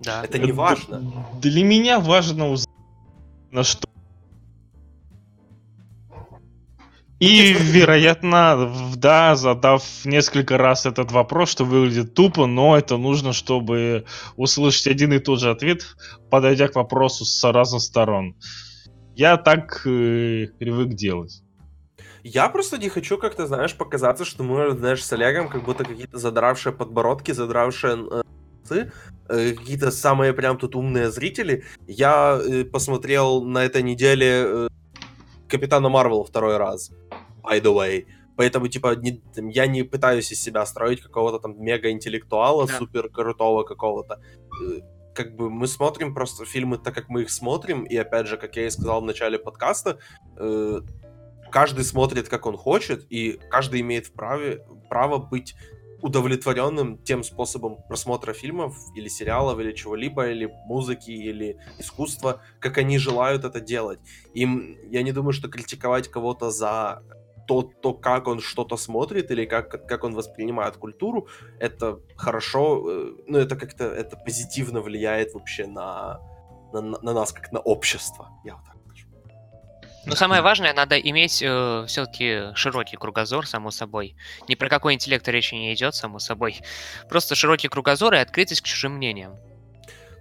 [0.00, 0.24] Да.
[0.24, 1.02] Это не важно.
[1.42, 2.74] Для меня важно узнать,
[3.50, 3.88] на что.
[7.18, 14.04] И, вероятно, да, задав несколько раз этот вопрос, что выглядит тупо, но это нужно, чтобы
[14.36, 15.96] услышать один и тот же ответ,
[16.30, 18.36] подойдя к вопросу с разных сторон.
[19.14, 21.42] Я так э, привык делать.
[22.22, 26.18] Я просто не хочу как-то, знаешь, показаться, что мы, знаешь, с Олегом как будто какие-то
[26.18, 28.22] задравшие подбородки, задравшие э,
[28.68, 28.92] носы,
[29.28, 31.64] э, какие-то самые прям тут умные зрители.
[31.86, 34.68] Я э, посмотрел на этой неделе э,
[35.48, 36.90] Капитана Марвела второй раз,
[37.46, 38.06] by the way.
[38.36, 39.22] Поэтому, типа, не-
[39.54, 42.78] я не пытаюсь из себя строить какого-то там мега-интеллектуала, Да.
[42.78, 44.20] супер крутого какого-то.
[44.62, 44.80] Э,
[45.14, 48.56] Как бы мы смотрим просто фильмы так, как мы их смотрим, и опять же, как
[48.56, 49.98] я и сказал в начале подкаста,
[50.38, 50.80] э,
[51.50, 55.54] каждый смотрит, как он хочет, и каждый имеет вправе, право быть
[56.02, 62.98] удовлетворенным тем способом просмотра фильмов или сериалов, или чего-либо, или музыки, или искусства, как они
[62.98, 63.98] желают это делать.
[64.34, 67.02] Им, я не думаю, что критиковать кого-то за
[67.46, 71.28] то, то, как он что-то смотрит или как, как он воспринимает культуру,
[71.60, 76.20] это хорошо, э, ну, это как-то, это позитивно влияет вообще на,
[76.72, 78.28] на, на нас, как на общество.
[78.44, 79.06] Я вот так скажу.
[80.06, 84.16] Но самое важное, надо иметь все-таки широкий кругозор, само собой.
[84.48, 86.60] Ни про какой интеллект речи не идет, само собой.
[87.08, 89.36] Просто широкий кругозор и открытость к чужим мнениям.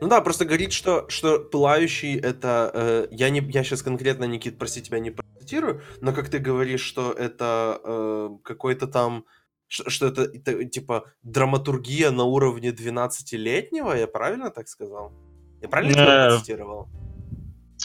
[0.01, 2.69] Ну да, просто говорит, что, что пылающий это...
[2.73, 5.11] э, я, не, я сейчас конкретно, Никит, прости тебя, не
[5.46, 9.26] процитирую, но как ты говоришь, что это э, какой-то там...
[9.68, 15.12] Что, что это, это, типа драматургия на уровне 12-летнего, я правильно так сказал?
[15.62, 16.88] Я правильно Э, процитировал?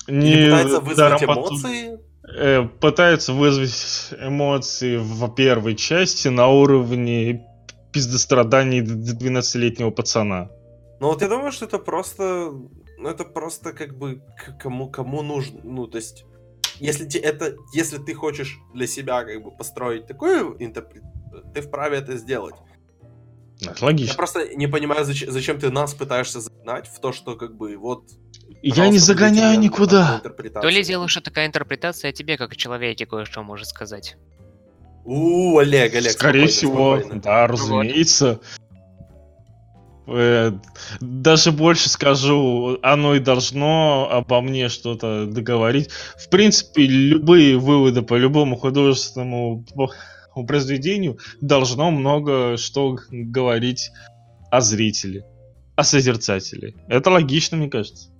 [0.06, 1.98] Или пытается вызвать ту- эмоции?
[2.38, 7.46] э, пытаются вызвать эмоции в первой части на уровне
[7.92, 10.50] пиздостраданий 12-летнего пацана.
[11.00, 12.52] Ну вот я думаю, что это просто,
[12.98, 14.20] ну это просто как бы
[14.62, 16.24] кому кому нужно, ну то есть,
[16.80, 21.98] если те, это, если ты хочешь для себя как бы построить такую интерпретацию, ты вправе
[21.98, 22.54] это сделать.
[23.62, 24.14] Это Я логично.
[24.16, 28.04] просто не понимаю, зачем, зачем ты нас пытаешься загнать в то, что как бы вот.
[28.62, 30.20] Я не загоняю никуда.
[30.20, 34.16] То ли дело, что такая интерпретация тебе, как человеке, кое-что может сказать.
[35.04, 37.22] У, Олег, Олег, Скорее спокойно, всего, спокойно.
[37.22, 38.40] да, разумеется.
[38.42, 38.69] Э,
[41.00, 45.90] Даже больше скажу, оно и должно обо мне что-то договорить.
[46.16, 49.64] В принципе, любые выводы по любому художественному
[50.46, 53.90] произведению должно много что говорить
[54.50, 55.24] о зрителе,
[55.76, 56.74] о созерцателе.
[56.88, 58.10] Это логично, мне кажется.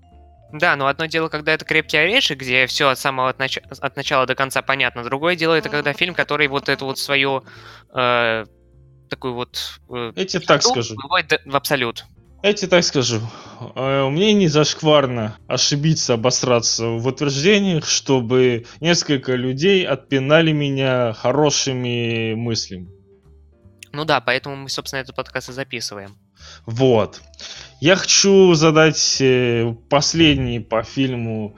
[0.53, 3.97] Да, но одно дело, когда это крепкий орешек, где все от самого от, нач- от
[3.97, 5.05] начала до конца понятно.
[5.05, 7.45] Другое дело, это когда фильм, который вот эту вот свою
[7.95, 8.47] э,
[9.11, 10.95] такую вот э, тебе так скажу.
[11.29, 12.05] до- в абсолют.
[12.43, 13.21] Тебе так скажу.
[13.75, 22.89] Э, Мне не зашкварно ошибиться, обосраться в утверждениях, чтобы несколько людей отпинали меня хорошими мыслями.
[23.93, 26.17] Ну да, поэтому мы, собственно, этот подкаст и записываем.
[26.65, 27.21] Вот.
[27.81, 31.57] Я хочу задать э, последний по фильму,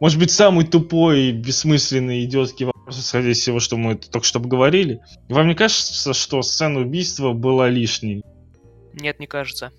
[0.00, 5.00] может быть, самый тупой, бессмысленный, идиотский вопрос, исходя из всего, что мы только что поговорили.
[5.28, 8.22] Вам не кажется, что сцена убийства была лишней?
[8.92, 9.72] Нет, не кажется.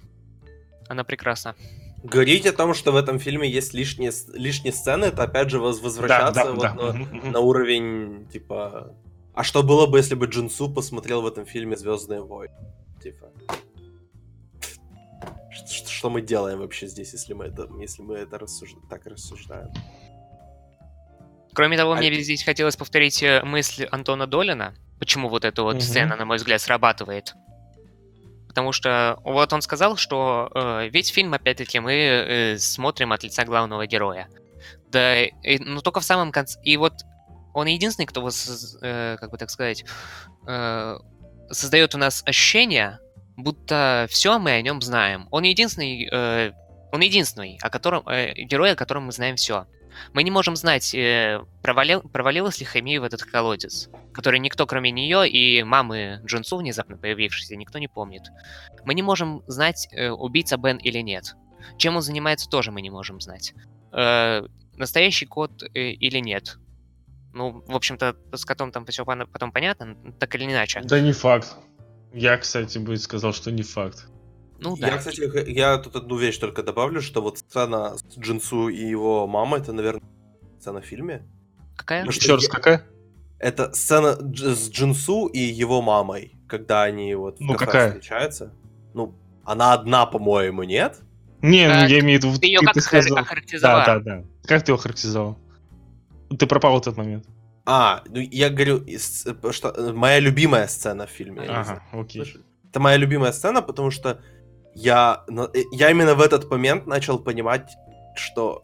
[0.88, 1.56] Она прекрасна.
[2.04, 5.82] Говорить о том, что в этом фильме есть лишние, лишние сцены, это опять же воз-
[5.82, 7.32] возвращаться вот на, Мгм, мгм.
[7.32, 8.94] на уровень, типа...
[9.34, 12.54] А что было бы, если бы Джинсу посмотрел в этом фильме Звездные войны?
[13.02, 13.32] Типа...
[15.88, 19.70] Что мы делаем вообще здесь, если мы это, если мы это рассуж- так рассуждаем?
[21.56, 25.76] Кроме того, А- мне здесь хотелось повторить э, мысль Антона Долина, почему вот эта вот
[25.76, 25.82] Мгм.
[25.82, 27.34] сцена, на мой взгляд, срабатывает.
[28.48, 33.44] Потому что вот он сказал, что э, весь фильм, опять-таки, мы э, смотрим от лица
[33.46, 34.28] главного героя.
[34.92, 36.60] Да, и- ну только в самом конце.
[36.64, 36.94] И вот
[37.54, 38.30] он единственный, кто,
[38.82, 39.86] э, как бы так сказать,
[40.48, 40.98] э,
[41.52, 43.00] создает у нас ощущение,
[43.38, 45.28] будто все мы о нем знаем.
[45.32, 46.52] Он единственный, э,
[46.92, 49.66] он единственный, о котором э, герой, о котором мы знаем все.
[50.14, 54.92] Мы не можем знать, э, провалил, провалилась ли Хэмми в этот колодец, который никто, кроме
[54.92, 58.24] нее и мамы Джунсу, внезапно появившейся, никто не помнит.
[58.84, 61.36] Мы не можем знать, э, убийца Бен или нет.
[61.78, 63.54] Чем он занимается, тоже мы не можем знать.
[63.92, 66.58] Э, настоящий кот или нет.
[67.34, 70.82] Ну, в общем-то, с котом там все потом понятно, так или иначе.
[70.84, 71.56] Да не факт.
[72.14, 74.08] Я, кстати, бы сказал, что не факт.
[74.60, 74.88] Ну да.
[74.88, 79.28] Я, кстати, я тут одну вещь только добавлю, что вот сцена с Джинсу и его
[79.28, 80.02] мамой, это, наверное,
[80.60, 81.24] сцена в фильме.
[81.76, 82.04] Какая?
[82.06, 82.84] Ну, Еще раз, я- какая?
[83.40, 87.88] Это сцена с Джинсу и его мамой, когда они вот в Ну, кафе какая?
[87.92, 88.54] встречаются.
[88.94, 91.00] Ну, она одна, по-моему, нет?
[91.42, 92.40] Не, ну А, я имею в виду...
[92.40, 93.86] Ты ее ты- как ты сказал- охарактеризовала?
[93.86, 94.24] Да, да, да.
[94.48, 95.38] Как ты его характеризовал?
[96.40, 97.26] Ты пропал в этот момент.
[97.66, 98.98] А, ну я говорю, э,
[99.52, 101.42] что э, моя любимая сцена в фильме.
[101.48, 102.36] Ага, окей.
[102.70, 104.22] Это моя любимая сцена, потому что
[104.76, 107.76] я, э, я именно в этот момент начал понимать,
[108.16, 108.64] что...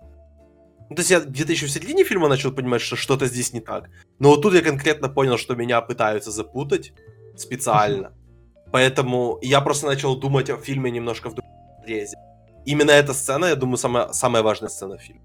[0.90, 3.62] Ну, то есть я где-то еще в середине фильма начал понимать, что что-то здесь не
[3.62, 3.90] так.
[4.20, 6.94] Но вот тут я конкретно понял, что меня пытаются запутать
[7.38, 8.12] специально.
[8.72, 11.52] Поэтому я просто начал думать о фильме немножко в другом
[11.86, 12.18] резе.
[12.66, 15.22] Именно эта сцена, я думаю, самая, самая важная сцена в фильме.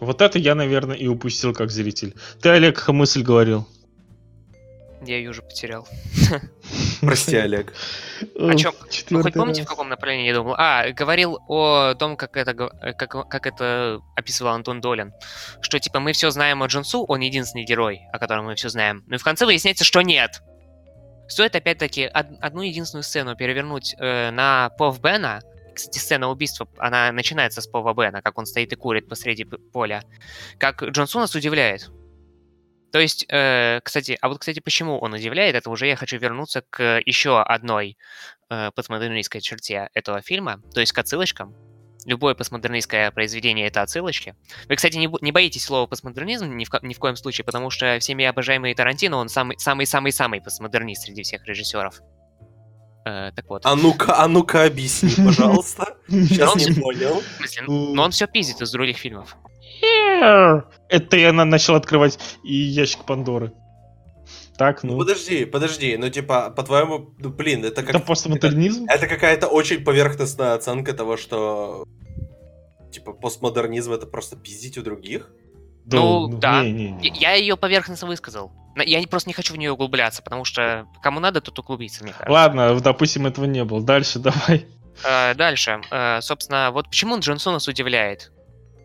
[0.00, 2.14] Вот это я, наверное, и упустил как зритель.
[2.40, 3.66] Ты, Олег, мысль говорил.
[5.02, 5.88] Я ее уже потерял.
[7.00, 7.72] Прости, Олег.
[8.38, 8.74] О чем?
[8.78, 10.54] Ну, Четвертый хоть помните, в каком направлении я думал?
[10.58, 12.50] А, говорил о том, как это,
[12.82, 15.12] э, как, как это описывал Антон Долин.
[15.62, 19.02] Что, типа, мы все знаем о Джунсу, он единственный герой, о котором мы все знаем.
[19.06, 20.42] Но и в конце выясняется, что нет.
[21.28, 25.40] Стоит, опять-таки, од- одну единственную сцену перевернуть э, на Пов Бена.
[25.74, 30.02] Кстати, сцена убийства, она начинается с Пова Бена, как он стоит и курит посреди поля.
[30.58, 31.90] Как Джонсу нас удивляет.
[32.92, 36.62] То есть, э, кстати, а вот, кстати, почему он удивляет, это уже я хочу вернуться
[36.70, 37.96] к еще одной
[38.48, 41.54] э, постмодернистской черте этого фильма, то есть к отсылочкам.
[42.06, 44.34] Любое постмодернистское произведение— это отсылочки.
[44.68, 47.98] Вы, кстати, не, не боитесь слова постмодернизм ни в, ни в коем случае, потому что
[48.00, 52.00] всеми обожаемый Тарантино, он самый- самый-самый-самый постмодернист среди всех режиссеров.
[53.04, 53.66] Э, так вот.
[53.66, 55.96] А ну-ка, а ну-ка объясни, пожалуйста.
[56.08, 57.22] Сейчас Он- не понял.
[57.36, 59.36] Смысле, но он все пиздит из других фильмов.
[59.80, 63.52] Это я на- начал открывать и ящик Пандоры.
[64.56, 64.98] Так, Ну ну.
[64.98, 68.04] подожди, подожди, ну типа, по-твоему, ну блин, это Это как...
[68.06, 68.84] постмодернизм?
[68.88, 71.84] Это какая-то очень поверхностная оценка того, что...
[72.92, 75.30] Типа постмодернизм это просто пиздить у других?
[75.86, 76.62] Ну, да.
[76.62, 77.08] Не, не, не.
[77.18, 78.52] Я ее поверхностно высказал.
[78.84, 82.30] Я просто не хочу в нее углубляться, потому что кому надо, тут углубиться, мне кажется.
[82.30, 83.80] Ладно, допустим, этого не было.
[83.82, 84.66] Дальше давай.
[85.08, 85.80] А, дальше.
[85.90, 88.30] А, собственно, вот почему Джонсон нас удивляет?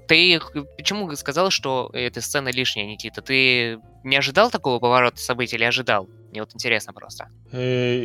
[0.08, 0.39] Ты
[0.78, 3.22] почему сказал, что эта сцена лишняя, Никита?
[3.22, 6.08] Ты не ожидал такого поворота событий или ожидал?
[6.32, 7.30] Мне вот интересно просто.
[7.51, 8.03] Э,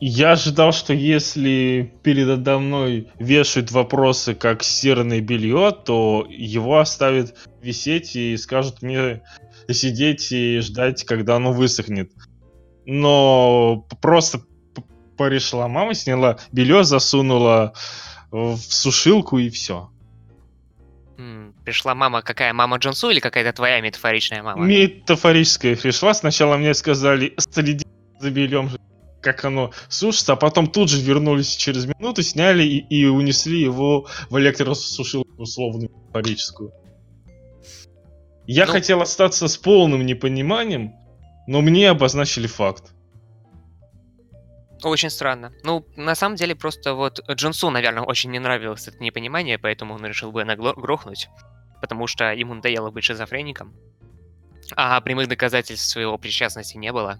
[0.00, 8.16] я ожидал, что если передо мной вешают вопросы как серное белье, то его оставят висеть
[8.16, 9.22] и скажут мне
[9.68, 12.10] сидеть и ждать, когда оно высохнет.
[12.86, 14.42] Но просто
[15.16, 17.74] пришла мама, сняла белье, засунула
[18.30, 19.90] в сушилку и все.
[21.64, 24.64] Пришла мама, какая мама Джонсу или какая-то твоя метафоричная мама?
[24.64, 26.14] Метафорическая пришла.
[26.14, 27.84] Сначала мне сказали, следи
[28.18, 28.70] за бельем,
[29.20, 34.06] как оно сушится, а потом тут же вернулись через минуту, сняли и, и унесли его
[34.30, 36.72] в электросушилку условно метафорическую.
[38.46, 38.72] Я ну...
[38.72, 40.94] хотел остаться с полным непониманием,
[41.46, 42.92] но мне обозначили факт.
[44.82, 45.52] Очень странно.
[45.62, 50.04] Ну, на самом деле, просто вот Джонсу, наверное, очень не нравилось это непонимание, поэтому он
[50.06, 51.28] решил бы грохнуть,
[51.80, 53.74] потому что ему надоело быть шизофреником.
[54.76, 57.18] А прямых доказательств своего причастности не было.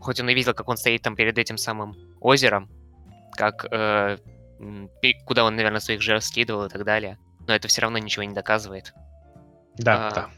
[0.00, 2.70] Хоть он и видел, как он стоит там перед этим самым озером,
[3.32, 4.18] как э,
[5.26, 7.18] куда он, наверное, своих жертв скидывал и так далее.
[7.46, 8.92] Но это все равно ничего не доказывает.
[9.76, 10.30] Да, а, да.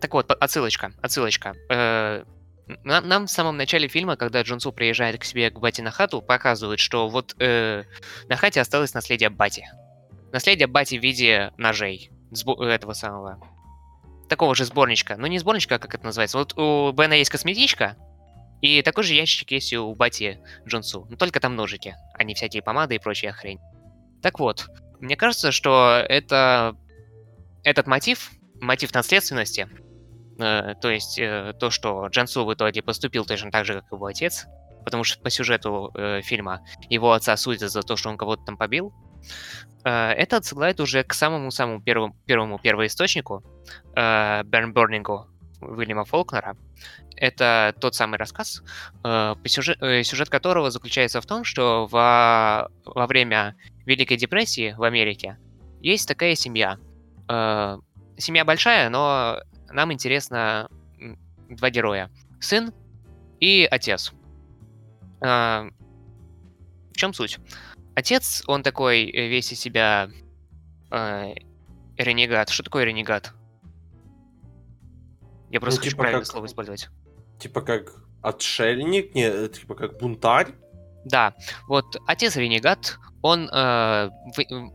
[0.00, 1.54] Так вот, отсылочка, отсылочка.
[1.70, 2.24] Э,
[2.84, 6.22] нам, нам в самом начале фильма, когда Джонсу приезжает к себе к Бати на хату,
[6.22, 7.84] показывают, что вот э,
[8.28, 9.66] на хате осталось наследие Бати.
[10.32, 12.10] Наследие Бати в виде ножей.
[12.30, 13.38] Сбо- этого самого.
[14.28, 15.16] Такого же сборничка.
[15.16, 16.38] Ну, не сборничка, а как это называется.
[16.38, 17.96] Вот у Бена есть косметичка,
[18.62, 21.06] и такой же ящичек есть у Бати Джонсу.
[21.10, 23.58] Но только там ножики, а не всякие помады и прочая хрень.
[24.22, 24.68] Так вот,
[25.00, 26.76] мне кажется, что это
[27.64, 29.68] этот мотив, мотив наследственности,
[30.42, 34.46] то есть э, то, что Джансу в итоге поступил точно так же, как его отец,
[34.84, 38.56] потому что по сюжету э, фильма его отца судят за то, что он кого-то там
[38.56, 38.92] побил,
[39.84, 43.42] это отсылает уже к самому-самому первому, первому первоисточнику,
[43.96, 45.26] э, Бернборнингу
[45.60, 46.56] Уильяма Фолкнера.
[47.16, 48.62] Это тот самый рассказ,
[49.44, 53.54] сюжет, сюжет которого заключается в том, что во, во время
[53.86, 55.38] Великой депрессии в Америке
[55.80, 56.78] есть такая семья.
[57.28, 59.38] Семья большая, но
[59.72, 60.68] нам интересно
[61.48, 62.10] два героя.
[62.40, 62.72] Сын
[63.40, 64.12] и отец.
[65.20, 65.68] А,
[66.90, 67.38] в чем суть?
[67.94, 70.10] Отец, он такой э, весь из себя
[70.90, 71.34] э,
[71.96, 72.48] ренегат.
[72.48, 73.32] Что такое ренегат?
[75.50, 76.88] Я просто ну, хочу типа правильное как, слово использовать.
[77.38, 80.54] Типа как отшельник, не, типа как бунтарь?
[81.04, 81.34] Да,
[81.66, 84.10] вот отец ренегат, он, э,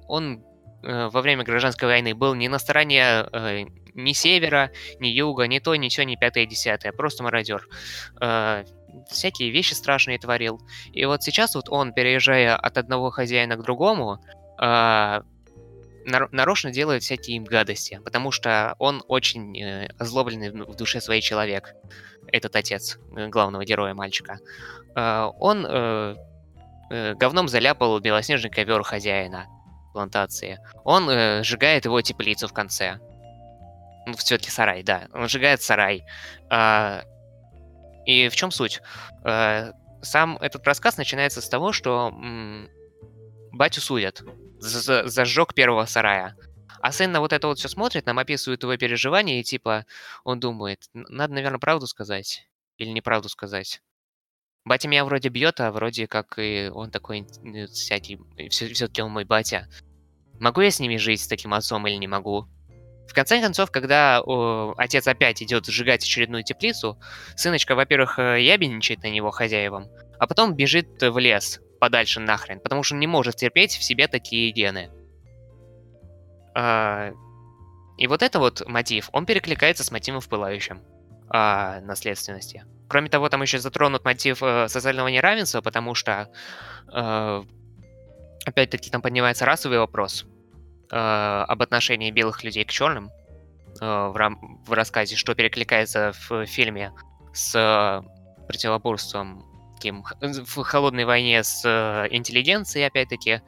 [0.07, 0.43] он
[0.87, 5.75] во время гражданской войны был не на стороне э, ни севера, ни юга, ни то,
[5.75, 6.93] ничего, ни пятое, десятое.
[6.93, 7.67] Просто мародер.
[8.21, 8.63] Э,
[9.09, 10.61] всякие вещи страшные творил.
[10.93, 14.23] И вот сейчас вот он, переезжая от одного хозяина к другому,
[14.61, 15.21] э,
[16.05, 21.75] нарочно делает всякие им гадости, потому что он очень э, озлобленный в душе своей человек,
[22.31, 24.39] этот отец э, главного героя мальчика.
[24.95, 26.15] Э, он э,
[26.91, 29.47] э, говном заляпал белоснежный ковер хозяина
[29.97, 30.59] плантации.
[30.83, 32.99] Он э, сжигает его теплицу в конце.
[34.05, 35.07] Ну, все-таки сарай, да.
[35.11, 36.03] Он сжигает сарай.
[36.51, 37.01] А,
[38.05, 38.79] и в чем суть?
[39.23, 39.71] А,
[40.03, 42.69] сам этот рассказ начинается с того, что м-
[43.51, 44.21] батю судят
[44.59, 46.35] за, за сжег первого сарая.
[46.79, 49.87] А сын на вот это вот все смотрит, нам описывает его переживания, и типа
[50.23, 53.81] он думает, надо, наверное, правду сказать или неправду сказать.
[54.63, 57.25] Батя меня вроде бьет, а вроде как и он такой
[57.73, 58.19] всякий,
[58.49, 59.67] все-таки он мой батя.
[60.39, 62.47] Могу я с ними жить, с таким отцом, или не могу?
[63.07, 66.99] В конце концов, когда о, отец опять идет сжигать очередную теплицу,
[67.35, 69.87] сыночка, во-первых, э, ябедничает на него хозяевам,
[70.19, 74.51] а потом бежит в лес подальше нахрен, потому что не может терпеть в себе такие
[74.51, 74.89] гены.
[76.53, 77.11] А,
[77.97, 80.81] и вот это вот мотив, он перекликается с мотивом в пылающем
[81.29, 82.65] а, наследственности.
[82.89, 86.29] Кроме того, там еще затронут мотив э, социального неравенства, потому что
[86.91, 87.43] э,
[88.47, 90.25] опять-таки там поднимается расовый вопрос
[90.91, 93.11] э, об отношении белых людей к черным
[93.81, 96.93] э, в, рам- в рассказе, что перекликается в фильме
[97.33, 98.03] с
[98.47, 99.45] противоборством
[99.75, 103.41] таким, в холодной войне с э, интеллигенцией, опять-таки,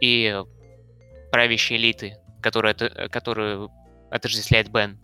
[0.00, 0.40] и
[1.32, 2.74] правящей элиты, которая,
[3.08, 3.70] которую
[4.10, 5.00] отождествляет Бен.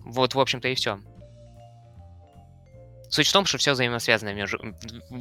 [0.00, 1.00] Вот, в общем-то, и все.
[3.08, 4.58] Суть в том, что все взаимосвязано между...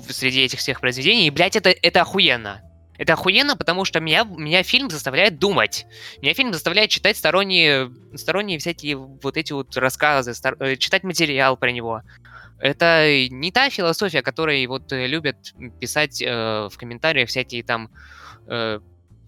[0.09, 2.61] среди этих всех произведений, и, блядь, это, это охуенно.
[2.97, 5.85] Это охуенно, потому что меня, меня фильм заставляет думать.
[6.21, 11.57] Меня фильм заставляет читать сторонние, сторонние всякие вот эти вот рассказы, стар, э, читать материал
[11.57, 12.01] про него.
[12.59, 17.89] Это не та философия, которой вот э, любят писать э, в комментариях всякие там
[18.47, 18.79] э,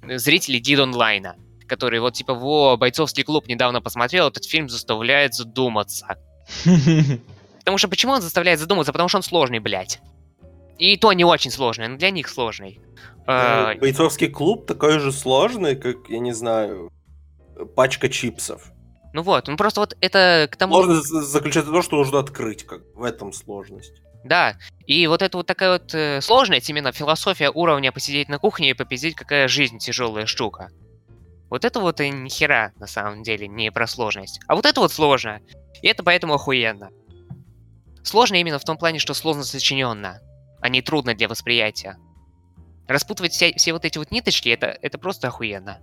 [0.07, 1.35] зрители Дид онлайна,
[1.67, 6.15] которые вот типа, во, бойцовский клуб недавно посмотрел, этот фильм заставляет задуматься.
[7.67, 8.93] Потому что почему он заставляет задуматься?
[8.93, 9.99] Потому что он сложный, блядь.
[10.77, 12.79] И то не очень сложный, но для них сложный.
[13.27, 16.89] Э, бойцовский клуб такой же сложный, как, я не знаю,
[17.75, 18.71] пачка чипсов.
[19.11, 20.75] Ну вот, ну просто вот это к тому...
[20.75, 24.01] Сложность заключается в том, что нужно открыть, как в этом сложность.
[24.23, 24.55] Да,
[24.85, 28.75] и вот это вот такая вот э, сложность, именно философия уровня посидеть на кухне и
[28.75, 30.69] попиздить, какая жизнь тяжелая штука.
[31.49, 34.39] Вот это вот и ни хера, на самом деле, не про сложность.
[34.47, 35.41] А вот это вот сложно.
[35.81, 36.91] И это поэтому охуенно.
[38.07, 40.21] Сложно именно в том плане, что сложно сочиненно,
[40.61, 41.97] а не трудно для восприятия.
[42.87, 45.81] Распутывать все, все вот эти вот ниточки, это, это просто охуенно.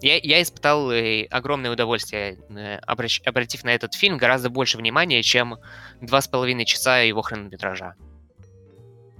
[0.00, 5.24] Я, я испытал э, огромное удовольствие, э, обращ, обратив на этот фильм гораздо больше внимания,
[5.24, 5.56] чем
[6.00, 7.96] два с половиной часа его хронометража.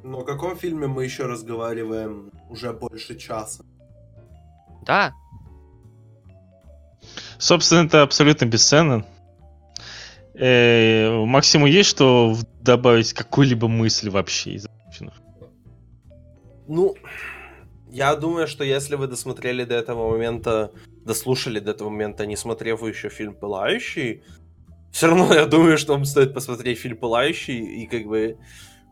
[0.04, 3.64] Но о каком фильме мы еще разговариваем уже больше часа?
[4.86, 5.12] Да.
[7.38, 9.04] Собственно, это абсолютно бесценно.
[10.34, 14.66] Э, Максиму есть что добавить какую-либо мысль вообще из
[16.66, 16.94] Ну,
[17.90, 20.72] я думаю, что если вы досмотрели до этого момента,
[21.04, 24.22] дослушали до этого момента, не смотрев еще фильм «Пылающий»,
[24.90, 28.38] все равно я думаю, что вам стоит посмотреть фильм «Пылающий» и как бы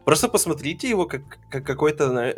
[0.05, 2.34] Просто посмотрите его как, как какой-то,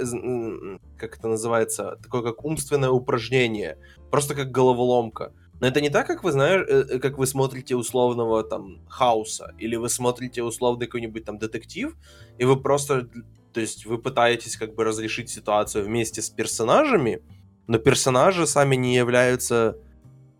[0.98, 3.78] как это называется, такое как умственное упражнение.
[4.10, 5.32] Просто как головоломка.
[5.60, 9.54] Но это не так, как вы знаете, э, э, как вы смотрите условного там Хауса,
[9.58, 11.96] или вы смотрите условный какой-нибудь там детектив,
[12.38, 13.08] и вы просто,
[13.52, 17.22] то есть вы пытаетесь как бы разрешить ситуацию вместе с персонажами,
[17.66, 19.76] но персонажи сами не являются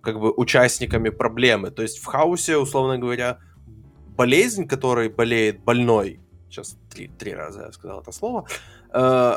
[0.02, 1.70] как бы участниками проблемы.
[1.70, 3.38] То есть в Хаусе, условно говоря,
[4.16, 8.46] болезнь, которой болеет больной, сейчас три, три раза я сказал это слово,
[8.92, 9.36] э,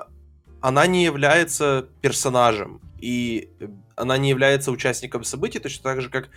[0.61, 3.49] она не является персонажем, и
[3.97, 6.29] она не является участником событий, точно так же, как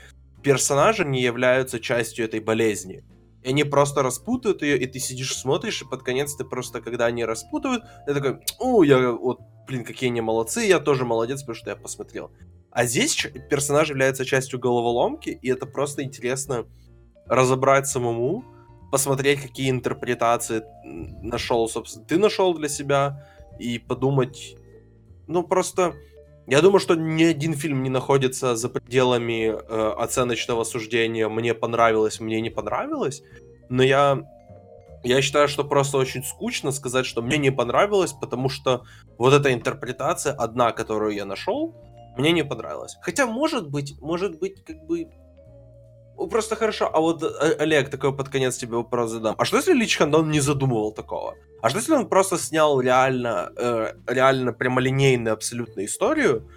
[0.43, 3.05] персонажи не являются частью этой болезни.
[3.43, 7.07] И они просто распутают ее, и ты сидишь, смотришь, и под конец ты просто, когда
[7.07, 11.55] они распутывают, ты такой, о, я вот, блин, какие они молодцы, я тоже молодец, потому
[11.55, 12.33] что я посмотрел.
[12.71, 16.67] А здесь персонаж является частью головоломки, и это просто интересно
[17.27, 18.45] разобрать самому,
[18.91, 23.27] посмотреть, какие интерпретации нашел, собственно, ты нашел для себя,
[23.61, 24.57] и подумать,
[25.27, 25.95] ну, просто
[26.51, 32.19] я думаю, что ни один фильм не находится за пределами э, оценочного суждения «мне понравилось»,
[32.19, 33.23] «мне не понравилось»,
[33.69, 34.19] но я,
[35.05, 38.83] я считаю, что просто очень скучно сказать, что мне не понравилось, потому что
[39.17, 41.73] вот эта интерпретация, одна, которую я нашел,
[42.19, 42.97] мне не понравилась.
[43.01, 45.07] Хотя, может быть, может быть, как бы...
[46.29, 49.35] Просто хорошо, а вот, э, Олег, такой под конец тебе вопрос задам.
[49.39, 51.35] А что если Лич Хандон не задумывал такого?
[51.63, 56.49] А что если он просто снял реально, э, реально прямолинейную абсолютно историю,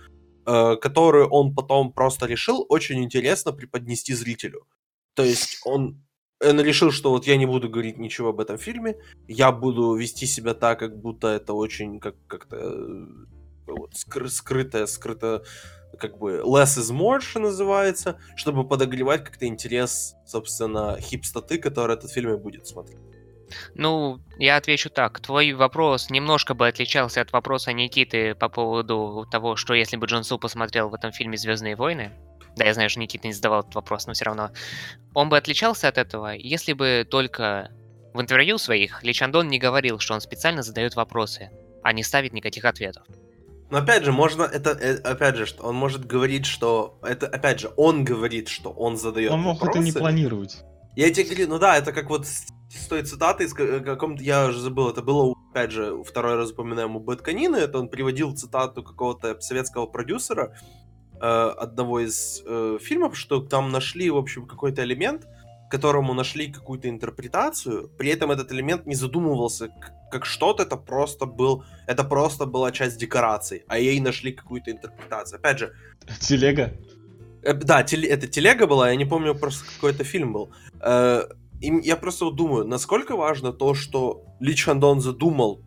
[0.46, 4.68] э, которую он потом просто решил очень интересно преподнести зрителю?
[5.14, 6.04] То есть он,
[6.42, 8.96] он решил, что вот я не буду говорить ничего об этом фильме,
[9.28, 13.06] я буду вести себя так, как будто это очень как, как-то э,
[13.68, 15.44] вот, скры- скрытое, скрыто
[16.00, 22.12] как бы less is more, что называется, чтобы подогревать как-то интерес, собственно, хипстоты, который этот
[22.12, 23.00] фильм и будет смотреть.
[23.76, 25.20] Ну, я отвечу так.
[25.20, 30.24] Твой вопрос немножко бы отличался от вопроса Никиты по поводу того, что если бы Джон
[30.24, 32.12] Су посмотрел в этом фильме «Звездные войны»,
[32.56, 34.52] да, я знаю, что Никита не задавал этот вопрос, но все равно,
[35.14, 37.72] он бы отличался от этого, если бы только
[38.14, 41.50] в интервью своих Ли Чандон не говорил, что он специально задает вопросы,
[41.84, 43.08] а не ставит никаких ответов.
[43.74, 47.72] Но опять же, можно это, э, опять же, он может говорить, что это, опять же,
[47.76, 49.32] он говорит, что он задает.
[49.32, 49.80] Он мог вопросы.
[49.80, 50.64] это не планировать.
[50.96, 52.46] Я тебе говорю, ну да, это как вот с
[52.88, 56.96] той цитаты, из э, каком-то, я уже забыл, это было, опять же, второй раз упоминаем
[56.96, 60.56] у Бэтканина, это он приводил цитату какого-то советского продюсера
[61.20, 65.26] э, одного из э, фильмов, что там нашли, в общем, какой-то элемент,
[65.74, 69.70] которому нашли какую-то интерпретацию, при этом этот элемент не задумывался
[70.12, 75.40] как что-то, это просто был, это просто была часть декораций, а ей нашли какую-то интерпретацию.
[75.40, 75.74] Опять же...
[76.20, 76.74] Телега?
[77.42, 80.50] Э, да, теле, это телега была, я не помню просто какой это фильм был.
[80.80, 81.24] Э,
[81.62, 85.60] и я просто вот думаю, насколько важно то, что Ли Чандон задумал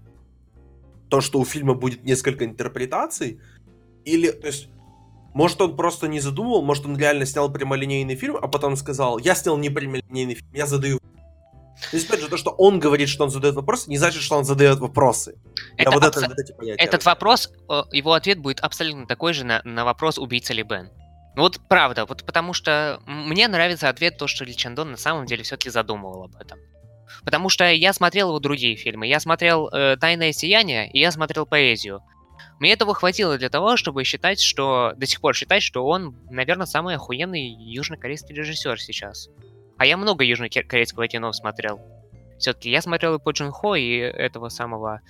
[1.09, 3.41] то, что у фильма будет несколько интерпретаций,
[4.05, 4.69] или, то есть,
[5.37, 9.35] может, он просто не задумал, может, он реально снял прямолинейный фильм, а потом сказал, я
[9.35, 10.99] снял не прямолинейный фильм, я задаю...
[10.99, 14.39] То есть, опять же, то, что он говорит, что он задает вопросы, не значит, что
[14.39, 15.35] он задает вопросы.
[15.77, 19.35] Это вот, это, абсо- вот эти понятия Этот вопрос, э, его ответ будет абсолютно такой
[19.35, 20.89] же на, на вопрос, убийца ли Бен.
[21.35, 25.27] Ну вот правда, вот потому что мне нравится ответ то, что Ли Чандон на самом
[25.27, 26.59] деле все-таки задумывал об этом.
[27.27, 29.07] Потому что я смотрел его другие фильмы.
[29.07, 32.01] Я смотрел э, «Тайное сияние» и я смотрел «Поэзию».
[32.59, 34.93] Мне этого хватило для того, чтобы считать, что...
[34.97, 39.29] До сих пор считать, что он, наверное, самый охуенный южнокорейский режиссер сейчас.
[39.77, 41.81] А я много южнокорейского кино смотрел.
[42.39, 45.01] Все-таки я смотрел и По Джун Хо, и этого самого...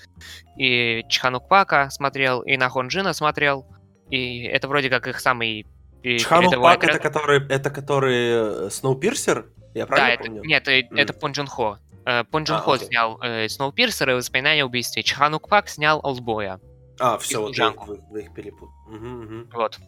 [0.57, 3.66] И Чханук Пака смотрел, и Нахон Джина смотрел.
[4.11, 5.66] И это вроде как их самый...
[6.03, 7.03] Чханук Пак это экран.
[7.03, 9.47] который, это который э, Сноупирсер?
[9.74, 10.42] Я Да, правильно это, помню?
[10.44, 10.97] нет, э, Мгм.
[10.99, 11.78] это Пон Джун Хо.
[12.05, 12.86] Э, Пон Джун А, Хо окей.
[12.86, 15.03] снял э, Сноупирсера и Воспоминания о убийстве.
[15.03, 16.61] Чханук Пак снял Олдбоя.
[16.99, 17.86] А, все, вот вы, служанку.
[17.86, 18.70] вы- вы их перепутали.
[18.88, 19.51] Мгм, мгм.
[19.53, 19.78] Вот.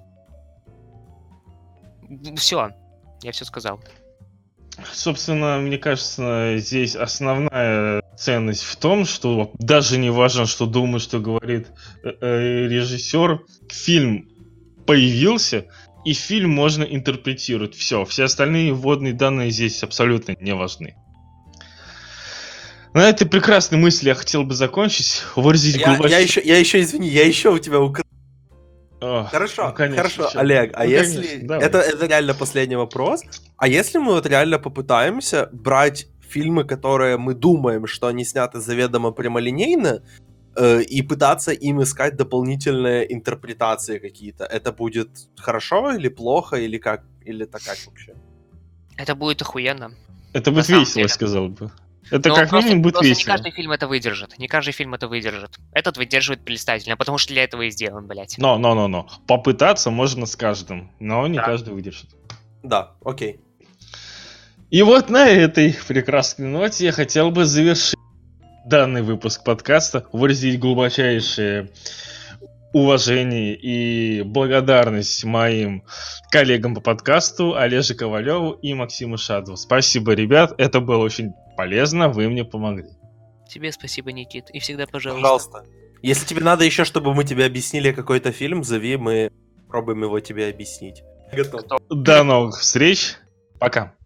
[2.36, 2.70] Все.
[3.22, 3.80] Я все сказал.
[4.92, 11.18] Собственно, мне кажется, здесь основная ценность в том, что даже не важно, что думает, что
[11.18, 11.68] говорит
[12.04, 14.28] э, э, режиссер, фильм
[14.86, 15.66] появился,
[16.04, 17.74] и фильм можно интерпретировать.
[17.74, 20.94] Все, все остальные вводные данные здесь абсолютно не важны.
[22.94, 25.22] На этой прекрасной мысли я хотел бы закончить.
[25.36, 28.04] Выразить Я, я еще, я еще, извини, я еще у тебя украл.
[29.00, 30.40] Хорошо, ну, конечно, хорошо, всё.
[30.40, 31.22] Олег, а Ну, если...
[31.22, 31.66] конечно, давай.
[31.66, 33.22] это, это реально последний вопрос.
[33.56, 39.12] А если мы вот реально попытаемся брать фильмы, которые мы думаем, что они сняты заведомо
[39.12, 40.02] прямолинейно,
[40.56, 47.04] э, и пытаться им искать дополнительные интерпретации какие-то, это будет хорошо или плохо, или как?
[47.24, 48.14] Или так как вообще?
[48.96, 49.92] Это будет охуенно.
[50.32, 51.08] Это будет весело, деле.
[51.08, 51.70] сказал бы.
[52.10, 53.20] Это Но как просто- минимум будет просто весело.
[53.30, 54.38] не каждый фильм это выдержит.
[54.38, 55.58] Не каждый фильм это выдержит.
[55.72, 58.36] Этот выдерживает блистательно, потому что для этого и сделан, блядь.
[58.38, 59.08] Но, но, но, но.
[59.26, 61.44] Попытаться можно с каждым, но не Да.
[61.44, 62.10] каждый выдержит.
[62.62, 63.40] Да, окей.
[64.70, 67.98] И вот на этой прекрасной ноте я хотел бы завершить
[68.66, 71.70] данный выпуск подкаста, выразить глубочайшее
[72.74, 75.84] уважение и благодарность моим
[76.30, 79.56] коллегам по подкасту Олеже Ковалеву и Максиму Шадову.
[79.56, 82.86] Спасибо, ребят, это было очень полезно, вы мне помогли.
[83.50, 84.48] Тебе спасибо, Никит.
[84.50, 85.22] И всегда пожалуйста.
[85.22, 85.64] Пожалуйста.
[86.02, 89.32] Если тебе надо еще, чтобы мы тебе объяснили какой-то фильм, зови, мы
[89.66, 91.02] пробуем его тебе объяснить.
[91.32, 91.62] Готов.
[91.90, 93.16] До новых встреч,
[93.58, 93.96] пока.